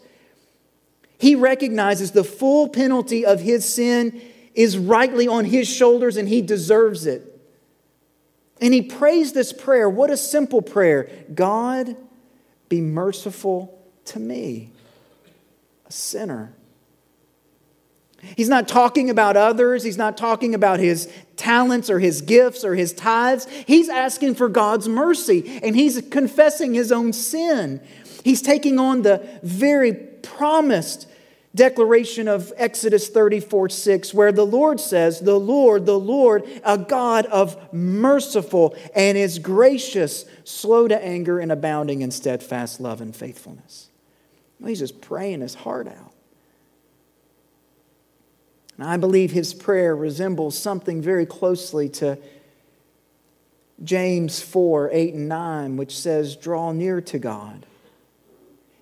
He 1.19 1.36
recognizes 1.36 2.12
the 2.12 2.24
full 2.24 2.67
penalty 2.69 3.26
of 3.26 3.39
his 3.39 3.72
sin 3.72 4.19
is 4.56 4.78
rightly 4.78 5.28
on 5.28 5.46
his 5.46 5.67
shoulders 5.67 6.17
and 6.17 6.28
he 6.28 6.41
deserves 6.41 7.06
it. 7.06 7.33
And 8.63 8.73
he 8.73 8.82
prays 8.82 9.34
this 9.34 9.52
prayer. 9.52 9.89
What 9.89 10.10
a 10.10 10.15
simple 10.15 10.62
prayer 10.62 11.10
God, 11.36 11.97
be 12.69 12.80
merciful 12.80 13.78
to 14.06 14.19
me, 14.19 14.69
a 15.86 15.91
sinner. 15.91 16.54
He's 18.38 18.47
not 18.47 18.69
talking 18.69 19.10
about 19.10 19.36
others. 19.36 19.84
He's 19.84 19.97
not 19.97 20.15
talking 20.15 20.56
about 20.56 20.80
his 20.80 21.12
talents 21.36 21.89
or 21.89 21.99
his 21.99 22.21
gifts 22.21 22.63
or 22.63 22.73
his 22.73 22.93
tithes. 22.93 23.49
He's 23.67 23.89
asking 23.89 24.36
for 24.36 24.47
God's 24.47 24.88
mercy 24.88 25.60
and 25.62 25.76
he's 25.76 26.02
confessing 26.10 26.73
his 26.73 26.89
own 26.89 27.12
sin. 27.12 27.82
He's 28.23 28.41
taking 28.41 28.80
on 28.80 29.02
the 29.02 29.28
very 29.43 29.93
promised 29.93 31.06
declaration 31.56 32.28
of 32.28 32.52
Exodus 32.58 33.10
34 33.10 33.70
6, 33.70 34.13
where 34.13 34.32
the 34.32 34.46
Lord 34.46 34.80
says, 34.80 35.20
The 35.20 35.39
Lord, 35.39 35.86
the 35.86 36.00
Lord, 36.00 36.44
a 36.63 36.78
God 36.78 37.26
of 37.28 37.74
merciful 37.74 38.76
and 38.96 39.18
is 39.18 39.39
gracious, 39.39 40.26
slow 40.44 40.88
to 40.88 41.04
anger, 41.04 41.39
and 41.39 41.52
abounding 41.52 42.02
in 42.02 42.12
steadfast 42.12 42.80
love 42.80 43.02
and 43.02 43.16
faithfulness. 43.16 43.89
Well, 44.60 44.70
he's 44.70 44.80
just 44.80 45.02
praying 45.02 45.42
his 45.42 45.56
heart 45.56 45.88
out. 45.88 46.13
And 48.78 48.88
I 48.88 48.98
believe 48.98 49.32
his 49.32 49.54
prayer 49.54 49.96
resembles 49.96 50.58
something 50.58 51.02
very 51.02 51.28
closely 51.28 51.89
to 51.89 52.18
James 53.84 54.42
4 54.42 54.89
8 54.92 55.13
and 55.13 55.30
9, 55.30 55.78
which 55.78 55.98
says, 55.98 56.36
Draw 56.36 56.72
near 56.72 57.00
to 57.02 57.20
God 57.20 57.68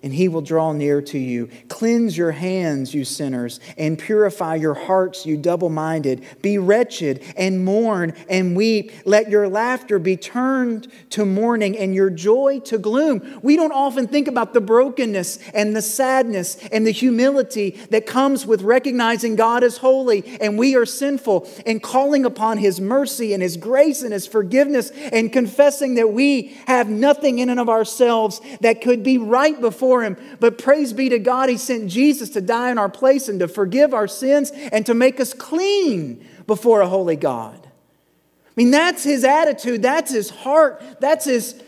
and 0.02 0.12
he 0.12 0.28
will 0.28 0.40
draw 0.40 0.72
near 0.72 1.00
to 1.00 1.18
you. 1.18 1.48
Cleanse 1.68 2.16
your 2.16 2.32
hands, 2.32 2.92
you 2.92 3.04
sinners, 3.04 3.60
and 3.78 3.98
purify 3.98 4.56
your 4.56 4.74
hearts, 4.74 5.24
you 5.24 5.36
double 5.36 5.70
minded. 5.70 6.24
Be 6.42 6.58
wretched 6.58 7.22
and 7.36 7.64
mourn 7.64 8.14
and 8.28 8.56
weep. 8.56 8.92
Let 9.04 9.30
your 9.30 9.48
laughter 9.48 9.98
be 9.98 10.16
turned 10.16 10.88
to 11.10 11.24
mourning 11.24 11.78
and 11.78 11.94
your 11.94 12.10
joy 12.10 12.60
to 12.64 12.78
gloom. 12.78 13.40
We 13.42 13.56
don't 13.56 13.72
often 13.72 14.08
think 14.08 14.26
about 14.26 14.54
the 14.54 14.60
brokenness 14.60 15.38
and 15.54 15.76
the 15.76 15.82
sadness 15.82 16.56
and 16.72 16.86
the 16.86 16.90
humility 16.90 17.70
that 17.90 18.06
comes 18.06 18.46
with 18.46 18.62
recognizing 18.62 19.36
God 19.36 19.62
is 19.62 19.76
holy 19.76 20.24
and 20.40 20.58
we 20.58 20.74
are 20.74 20.86
sinful 20.86 21.48
and 21.66 21.82
calling 21.82 22.24
upon 22.24 22.58
his 22.58 22.80
mercy 22.80 23.32
and 23.32 23.42
his 23.42 23.56
grace 23.56 24.02
and 24.02 24.12
his 24.12 24.26
forgiveness 24.26 24.90
and 24.90 25.32
confessing 25.32 25.94
that 25.94 26.12
we 26.12 26.56
have 26.66 26.88
nothing 26.88 27.38
in 27.38 27.48
and 27.48 27.60
of 27.60 27.68
ourselves 27.68 28.40
that 28.60 28.80
could 28.80 29.02
be 29.02 29.18
right 29.18 29.60
before 29.60 29.91
him. 30.00 30.16
But 30.40 30.56
praise 30.56 30.94
be 30.94 31.10
to 31.10 31.18
God, 31.18 31.50
He 31.50 31.58
sent 31.58 31.90
Jesus 31.90 32.30
to 32.30 32.40
die 32.40 32.70
in 32.70 32.78
our 32.78 32.88
place 32.88 33.28
and 33.28 33.38
to 33.40 33.48
forgive 33.48 33.92
our 33.92 34.08
sins 34.08 34.50
and 34.50 34.86
to 34.86 34.94
make 34.94 35.20
us 35.20 35.34
clean 35.34 36.26
before 36.46 36.80
a 36.80 36.88
holy 36.88 37.16
God. 37.16 37.58
I 37.66 38.50
mean, 38.56 38.70
that's 38.70 39.04
His 39.04 39.24
attitude, 39.24 39.82
that's 39.82 40.10
His 40.10 40.30
heart, 40.30 40.82
that's 41.00 41.26
His 41.26 41.62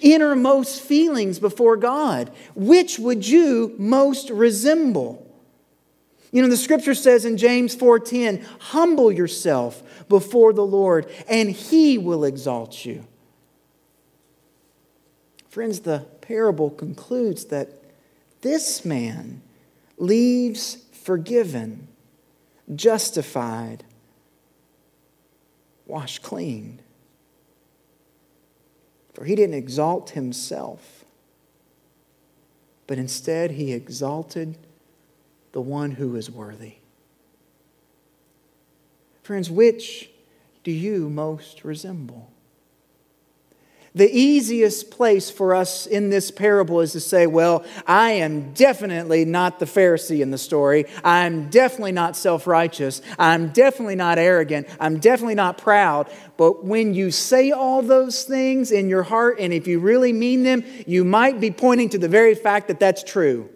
innermost 0.00 0.80
feelings 0.80 1.38
before 1.38 1.76
God. 1.76 2.30
Which 2.54 2.98
would 2.98 3.28
you 3.28 3.74
most 3.76 4.30
resemble? 4.30 5.26
You 6.30 6.42
know, 6.42 6.48
the 6.48 6.56
scripture 6.56 6.94
says 6.94 7.24
in 7.24 7.36
James 7.36 7.74
4:10, 7.74 8.44
humble 8.60 9.10
yourself 9.10 9.82
before 10.08 10.52
the 10.52 10.64
Lord, 10.66 11.10
and 11.28 11.50
he 11.50 11.98
will 11.98 12.24
exalt 12.24 12.84
you. 12.84 13.04
Friends, 15.48 15.80
the 15.80 16.06
parable 16.28 16.68
concludes 16.68 17.46
that 17.46 17.70
this 18.42 18.84
man 18.84 19.40
leaves 19.96 20.76
forgiven, 20.92 21.88
justified, 22.74 23.82
washed 25.86 26.22
clean. 26.22 26.80
For 29.14 29.24
he 29.24 29.34
didn't 29.34 29.54
exalt 29.54 30.10
himself, 30.10 31.02
but 32.86 32.98
instead 32.98 33.52
he 33.52 33.72
exalted 33.72 34.58
the 35.52 35.62
one 35.62 35.92
who 35.92 36.14
is 36.14 36.30
worthy. 36.30 36.74
Friends, 39.22 39.50
which 39.50 40.10
do 40.62 40.70
you 40.70 41.08
most 41.08 41.64
resemble? 41.64 42.30
The 43.98 44.16
easiest 44.16 44.92
place 44.92 45.28
for 45.28 45.56
us 45.56 45.84
in 45.84 46.08
this 46.08 46.30
parable 46.30 46.80
is 46.82 46.92
to 46.92 47.00
say, 47.00 47.26
well, 47.26 47.64
I 47.84 48.12
am 48.12 48.52
definitely 48.52 49.24
not 49.24 49.58
the 49.58 49.64
Pharisee 49.64 50.20
in 50.20 50.30
the 50.30 50.38
story. 50.38 50.84
I'm 51.02 51.50
definitely 51.50 51.90
not 51.90 52.14
self 52.14 52.46
righteous. 52.46 53.02
I'm 53.18 53.48
definitely 53.48 53.96
not 53.96 54.16
arrogant. 54.16 54.68
I'm 54.78 55.00
definitely 55.00 55.34
not 55.34 55.58
proud. 55.58 56.08
But 56.36 56.64
when 56.64 56.94
you 56.94 57.10
say 57.10 57.50
all 57.50 57.82
those 57.82 58.22
things 58.22 58.70
in 58.70 58.88
your 58.88 59.02
heart, 59.02 59.38
and 59.40 59.52
if 59.52 59.66
you 59.66 59.80
really 59.80 60.12
mean 60.12 60.44
them, 60.44 60.62
you 60.86 61.04
might 61.04 61.40
be 61.40 61.50
pointing 61.50 61.88
to 61.88 61.98
the 61.98 62.08
very 62.08 62.36
fact 62.36 62.68
that 62.68 62.78
that's 62.78 63.02
true. 63.02 63.50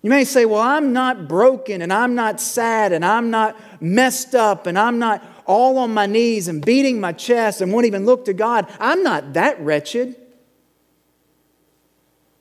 You 0.00 0.08
may 0.08 0.24
say, 0.24 0.46
Well, 0.46 0.60
I'm 0.60 0.94
not 0.94 1.28
broken, 1.28 1.82
and 1.82 1.92
I'm 1.92 2.14
not 2.14 2.40
sad, 2.40 2.92
and 2.92 3.04
I'm 3.04 3.30
not 3.30 3.56
messed 3.82 4.34
up, 4.34 4.66
and 4.66 4.78
I'm 4.78 4.98
not 4.98 5.22
all 5.46 5.78
on 5.78 5.92
my 5.92 6.06
knees 6.06 6.48
and 6.48 6.64
beating 6.64 7.00
my 7.00 7.12
chest 7.12 7.60
and 7.60 7.72
won't 7.72 7.86
even 7.86 8.06
look 8.06 8.24
to 8.26 8.32
God. 8.32 8.70
I'm 8.78 9.02
not 9.02 9.34
that 9.34 9.60
wretched. 9.60 10.16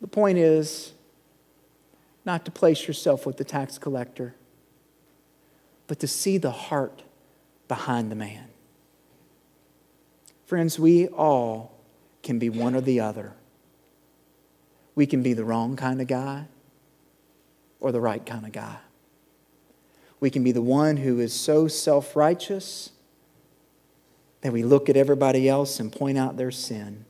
The 0.02 0.08
point 0.08 0.38
is 0.38 0.94
not 2.26 2.46
to 2.46 2.52
place 2.52 2.88
yourself 2.88 3.26
with 3.26 3.38
the 3.38 3.44
tax 3.44 3.78
collector, 3.78 4.36
but 5.88 6.00
to 6.00 6.08
see 6.08 6.38
the 6.38 6.52
heart 6.52 7.04
behind 7.68 8.12
the 8.12 8.16
man. 8.16 8.46
Friends, 10.46 10.78
we 10.78 11.08
all 11.08 11.72
can 12.24 12.38
be 12.38 12.50
one 12.50 12.76
or 12.76 12.82
the 12.82 13.00
other. 13.00 13.34
We 14.96 15.06
can 15.06 15.24
be 15.24 15.34
the 15.34 15.46
wrong 15.46 15.76
kind 15.76 16.02
of 16.02 16.08
guy 16.08 16.48
or 17.80 17.92
the 17.92 18.02
right 18.02 18.26
kind 18.26 18.46
of 18.46 18.52
guy. 18.52 18.78
We 20.22 20.30
can 20.30 20.44
be 20.44 20.54
the 20.54 20.62
one 20.62 20.98
who 20.98 21.20
is 21.20 21.34
so 21.34 21.68
self 21.68 22.16
righteous 22.16 22.92
that 24.40 24.54
we 24.54 24.64
look 24.64 24.88
at 24.88 24.96
everybody 24.96 25.50
else 25.50 25.80
and 25.80 25.92
point 25.92 26.18
out 26.18 26.38
their 26.38 26.52
sin. 26.52 27.06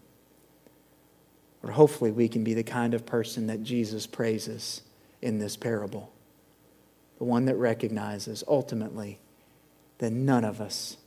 Or 1.62 1.72
hopefully, 1.72 2.10
we 2.10 2.28
can 2.28 2.44
be 2.44 2.56
the 2.56 2.64
kind 2.64 2.96
of 2.96 3.06
person 3.06 3.46
that 3.48 3.62
Jesus 3.62 4.08
praises 4.08 4.82
in 5.22 5.38
this 5.38 5.56
parable. 5.56 6.12
The 7.20 7.26
one 7.26 7.46
that 7.46 7.56
recognizes 7.58 8.44
ultimately 8.48 9.20
that 10.00 10.12
none 10.12 10.44
of 10.44 10.60
us 10.60 10.98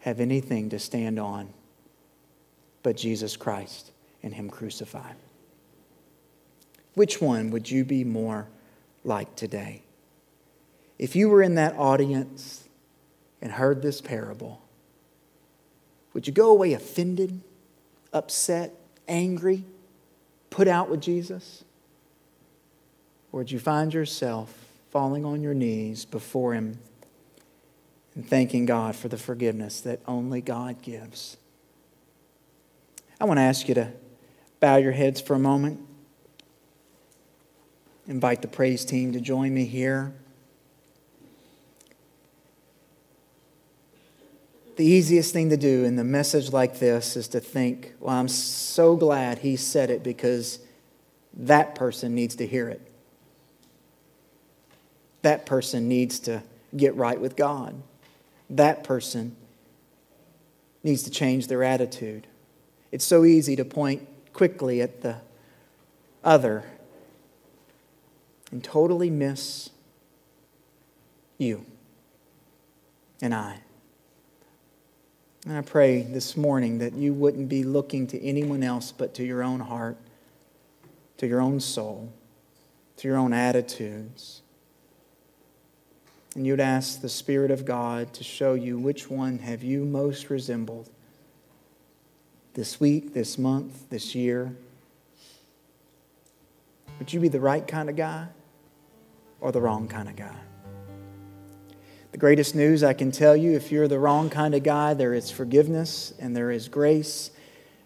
have 0.00 0.18
anything 0.18 0.70
to 0.70 0.80
stand 0.80 1.20
on 1.20 1.52
but 2.82 2.96
Jesus 2.96 3.36
Christ 3.36 3.92
and 4.22 4.34
Him 4.34 4.50
crucified. 4.50 5.14
Which 6.94 7.20
one 7.20 7.50
would 7.50 7.70
you 7.70 7.84
be 7.84 8.04
more 8.04 8.48
like 9.04 9.36
today? 9.36 9.82
If 11.02 11.16
you 11.16 11.28
were 11.30 11.42
in 11.42 11.56
that 11.56 11.74
audience 11.76 12.62
and 13.40 13.50
heard 13.50 13.82
this 13.82 14.00
parable, 14.00 14.62
would 16.12 16.28
you 16.28 16.32
go 16.32 16.50
away 16.50 16.74
offended, 16.74 17.40
upset, 18.12 18.72
angry, 19.08 19.64
put 20.48 20.68
out 20.68 20.88
with 20.88 21.00
Jesus? 21.00 21.64
Or 23.32 23.38
would 23.38 23.50
you 23.50 23.58
find 23.58 23.92
yourself 23.92 24.54
falling 24.92 25.24
on 25.24 25.42
your 25.42 25.54
knees 25.54 26.04
before 26.04 26.54
Him 26.54 26.78
and 28.14 28.24
thanking 28.24 28.64
God 28.64 28.94
for 28.94 29.08
the 29.08 29.18
forgiveness 29.18 29.80
that 29.80 29.98
only 30.06 30.40
God 30.40 30.82
gives? 30.82 31.36
I 33.20 33.24
want 33.24 33.38
to 33.38 33.42
ask 33.42 33.66
you 33.66 33.74
to 33.74 33.90
bow 34.60 34.76
your 34.76 34.92
heads 34.92 35.20
for 35.20 35.34
a 35.34 35.40
moment. 35.40 35.80
Invite 38.06 38.40
the 38.40 38.46
praise 38.46 38.84
team 38.84 39.10
to 39.14 39.20
join 39.20 39.52
me 39.52 39.64
here. 39.64 40.14
The 44.82 44.88
easiest 44.88 45.32
thing 45.32 45.50
to 45.50 45.56
do 45.56 45.84
in 45.84 45.94
the 45.94 46.02
message 46.02 46.52
like 46.52 46.80
this 46.80 47.16
is 47.16 47.28
to 47.28 47.38
think, 47.38 47.92
well, 48.00 48.16
I'm 48.16 48.26
so 48.26 48.96
glad 48.96 49.38
he 49.38 49.54
said 49.54 49.90
it 49.90 50.02
because 50.02 50.58
that 51.34 51.76
person 51.76 52.16
needs 52.16 52.34
to 52.34 52.48
hear 52.48 52.68
it. 52.68 52.80
That 55.22 55.46
person 55.46 55.86
needs 55.86 56.18
to 56.20 56.42
get 56.76 56.96
right 56.96 57.20
with 57.20 57.36
God. 57.36 57.80
That 58.50 58.82
person 58.82 59.36
needs 60.82 61.04
to 61.04 61.12
change 61.12 61.46
their 61.46 61.62
attitude. 61.62 62.26
It's 62.90 63.04
so 63.04 63.24
easy 63.24 63.54
to 63.54 63.64
point 63.64 64.08
quickly 64.32 64.82
at 64.82 65.00
the 65.00 65.18
other 66.24 66.64
and 68.50 68.64
totally 68.64 69.10
miss 69.10 69.70
you 71.38 71.66
and 73.20 73.32
I. 73.32 73.60
And 75.46 75.56
I 75.56 75.60
pray 75.60 76.02
this 76.02 76.36
morning 76.36 76.78
that 76.78 76.92
you 76.92 77.12
wouldn't 77.12 77.48
be 77.48 77.64
looking 77.64 78.06
to 78.08 78.22
anyone 78.24 78.62
else 78.62 78.92
but 78.92 79.14
to 79.14 79.24
your 79.24 79.42
own 79.42 79.60
heart, 79.60 79.96
to 81.18 81.26
your 81.26 81.40
own 81.40 81.58
soul. 81.60 82.12
to 83.02 83.08
your 83.08 83.16
own 83.16 83.32
attitudes. 83.32 84.42
And 86.36 86.46
you'd 86.46 86.60
ask 86.60 87.00
the 87.00 87.08
Spirit 87.08 87.50
of 87.50 87.64
God 87.64 88.12
to 88.14 88.22
show 88.22 88.54
you 88.54 88.78
which 88.78 89.10
one 89.10 89.40
have 89.40 89.64
you 89.64 89.84
most 89.84 90.30
resembled 90.30 90.88
this 92.54 92.78
week, 92.78 93.12
this 93.12 93.38
month, 93.38 93.90
this 93.90 94.14
year. 94.14 94.54
Would 96.98 97.12
you 97.12 97.18
be 97.18 97.28
the 97.28 97.40
right 97.40 97.66
kind 97.66 97.90
of 97.90 97.96
guy 97.96 98.28
or 99.40 99.50
the 99.50 99.60
wrong 99.60 99.88
kind 99.88 100.08
of 100.08 100.14
guy? 100.14 100.36
The 102.12 102.18
greatest 102.18 102.54
news 102.54 102.84
I 102.84 102.92
can 102.92 103.10
tell 103.10 103.34
you 103.34 103.52
if 103.52 103.72
you're 103.72 103.88
the 103.88 103.98
wrong 103.98 104.28
kind 104.28 104.54
of 104.54 104.62
guy, 104.62 104.92
there 104.92 105.14
is 105.14 105.30
forgiveness 105.30 106.12
and 106.18 106.36
there 106.36 106.50
is 106.50 106.68
grace 106.68 107.30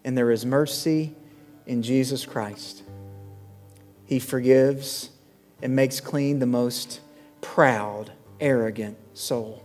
and 0.04 0.18
there 0.18 0.32
is 0.32 0.44
mercy 0.44 1.14
in 1.64 1.82
Jesus 1.82 2.26
Christ. 2.26 2.82
He 4.04 4.18
forgives 4.18 5.10
and 5.62 5.76
makes 5.76 6.00
clean 6.00 6.40
the 6.40 6.46
most 6.46 7.00
proud, 7.40 8.12
arrogant 8.40 8.98
soul. 9.14 9.62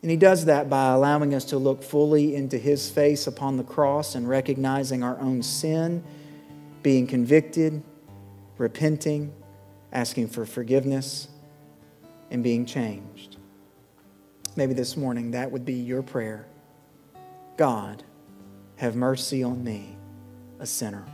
And 0.00 0.10
He 0.10 0.16
does 0.16 0.46
that 0.46 0.70
by 0.70 0.92
allowing 0.92 1.34
us 1.34 1.44
to 1.46 1.58
look 1.58 1.82
fully 1.82 2.34
into 2.34 2.56
His 2.58 2.90
face 2.90 3.26
upon 3.26 3.58
the 3.58 3.64
cross 3.64 4.14
and 4.14 4.28
recognizing 4.28 5.02
our 5.02 5.18
own 5.20 5.42
sin, 5.42 6.02
being 6.82 7.06
convicted, 7.06 7.82
repenting, 8.56 9.34
asking 9.92 10.28
for 10.28 10.44
forgiveness, 10.44 11.28
and 12.30 12.42
being 12.42 12.66
changed. 12.66 13.33
Maybe 14.56 14.72
this 14.74 14.96
morning 14.96 15.32
that 15.32 15.50
would 15.50 15.64
be 15.64 15.74
your 15.74 16.02
prayer 16.02 16.46
God, 17.56 18.02
have 18.76 18.96
mercy 18.96 19.42
on 19.42 19.62
me, 19.62 19.96
a 20.58 20.66
sinner 20.66 21.04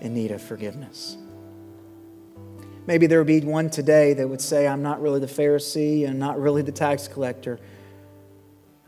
in 0.00 0.12
need 0.14 0.32
of 0.32 0.42
forgiveness. 0.42 1.16
Maybe 2.86 3.06
there 3.06 3.18
would 3.18 3.26
be 3.26 3.40
one 3.40 3.70
today 3.70 4.12
that 4.14 4.28
would 4.28 4.40
say, 4.40 4.66
I'm 4.66 4.82
not 4.82 5.00
really 5.00 5.20
the 5.20 5.26
Pharisee 5.26 6.06
and 6.06 6.18
not 6.18 6.40
really 6.40 6.62
the 6.62 6.72
tax 6.72 7.08
collector. 7.08 7.58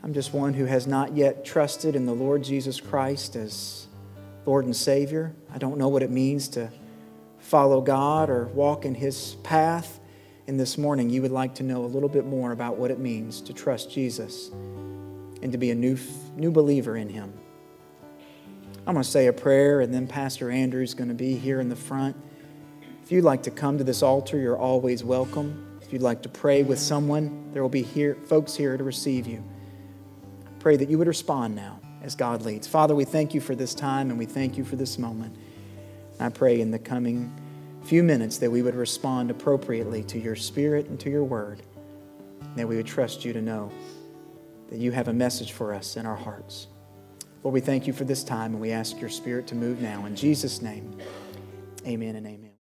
I'm 0.03 0.13
just 0.13 0.33
one 0.33 0.53
who 0.53 0.65
has 0.65 0.85
not 0.85 1.15
yet 1.15 1.43
trusted 1.43 1.95
in 1.95 2.05
the 2.05 2.13
Lord 2.13 2.43
Jesus 2.43 2.79
Christ 2.79 3.35
as 3.35 3.87
Lord 4.45 4.65
and 4.65 4.75
Savior. 4.75 5.33
I 5.53 5.57
don't 5.57 5.77
know 5.77 5.87
what 5.87 6.03
it 6.03 6.11
means 6.11 6.47
to 6.49 6.69
follow 7.39 7.81
God 7.81 8.29
or 8.29 8.45
walk 8.47 8.85
in 8.85 8.93
His 8.93 9.35
path. 9.43 9.99
And 10.47 10.57
this 10.57 10.77
morning, 10.77 11.09
you 11.09 11.21
would 11.21 11.31
like 11.31 11.55
to 11.55 11.63
know 11.63 11.83
a 11.83 11.87
little 11.87 12.07
bit 12.07 12.25
more 12.25 12.53
about 12.53 12.77
what 12.77 12.89
it 12.89 12.99
means 12.99 13.41
to 13.41 13.53
trust 13.53 13.91
Jesus 13.91 14.49
and 15.41 15.51
to 15.51 15.57
be 15.57 15.71
a 15.71 15.75
new, 15.75 15.97
new 16.37 16.51
believer 16.51 16.95
in 16.95 17.09
Him. 17.09 17.33
I'm 18.87 18.93
going 18.93 19.03
to 19.03 19.09
say 19.09 19.27
a 19.27 19.33
prayer, 19.33 19.81
and 19.81 19.93
then 19.93 20.07
Pastor 20.07 20.49
Andrew 20.49 20.81
is 20.81 20.93
going 20.93 21.09
to 21.09 21.13
be 21.13 21.35
here 21.35 21.59
in 21.59 21.67
the 21.67 21.75
front. 21.75 22.15
If 23.03 23.11
you'd 23.11 23.25
like 23.25 23.43
to 23.43 23.51
come 23.51 23.77
to 23.77 23.83
this 23.83 24.01
altar, 24.01 24.37
you're 24.37 24.57
always 24.57 25.03
welcome. 25.03 25.79
If 25.81 25.91
you'd 25.91 26.01
like 26.01 26.21
to 26.23 26.29
pray 26.29 26.63
with 26.63 26.79
someone, 26.79 27.51
there 27.51 27.61
will 27.61 27.69
be 27.69 27.83
here, 27.83 28.15
folks 28.27 28.55
here 28.55 28.77
to 28.77 28.83
receive 28.85 29.27
you. 29.27 29.43
Pray 30.59 30.77
that 30.77 30.89
you 30.89 30.97
would 30.97 31.07
respond 31.07 31.55
now 31.55 31.81
as 32.01 32.15
God 32.15 32.43
leads. 32.43 32.67
Father, 32.67 32.95
we 32.95 33.03
thank 33.03 33.33
you 33.33 33.41
for 33.41 33.55
this 33.55 33.73
time 33.73 34.09
and 34.09 34.17
we 34.17 34.25
thank 34.25 34.57
you 34.57 34.63
for 34.63 34.77
this 34.77 34.97
moment. 34.97 35.35
I 36.19 36.29
pray 36.29 36.61
in 36.61 36.71
the 36.71 36.79
coming 36.79 37.33
few 37.87 38.03
minutes 38.03 38.37
that 38.39 38.51
we 38.51 38.61
would 38.61 38.75
respond 38.75 39.31
appropriately 39.31 40.03
to 40.03 40.19
your 40.19 40.35
spirit 40.35 40.87
and 40.87 40.99
to 40.99 41.09
your 41.09 41.23
word, 41.23 41.61
that 42.57 42.67
we 42.67 42.75
would 42.75 42.85
trust 42.85 43.23
you 43.23 43.31
to 43.31 43.41
know 43.41 43.71
that 44.69 44.77
you 44.77 44.91
have 44.91 45.07
a 45.07 45.13
message 45.13 45.53
for 45.53 45.73
us 45.73 45.95
in 45.95 46.05
our 46.05 46.17
hearts. 46.17 46.67
Lord, 47.43 47.53
we 47.53 47.61
thank 47.61 47.87
you 47.87 47.93
for 47.93 48.03
this 48.03 48.25
time 48.25 48.51
and 48.51 48.61
we 48.61 48.71
ask 48.71 48.99
your 48.99 49.09
spirit 49.09 49.47
to 49.47 49.55
move 49.55 49.81
now. 49.81 50.05
In 50.05 50.17
Jesus' 50.17 50.61
name, 50.61 50.97
amen 51.85 52.17
and 52.17 52.27
amen. 52.27 52.46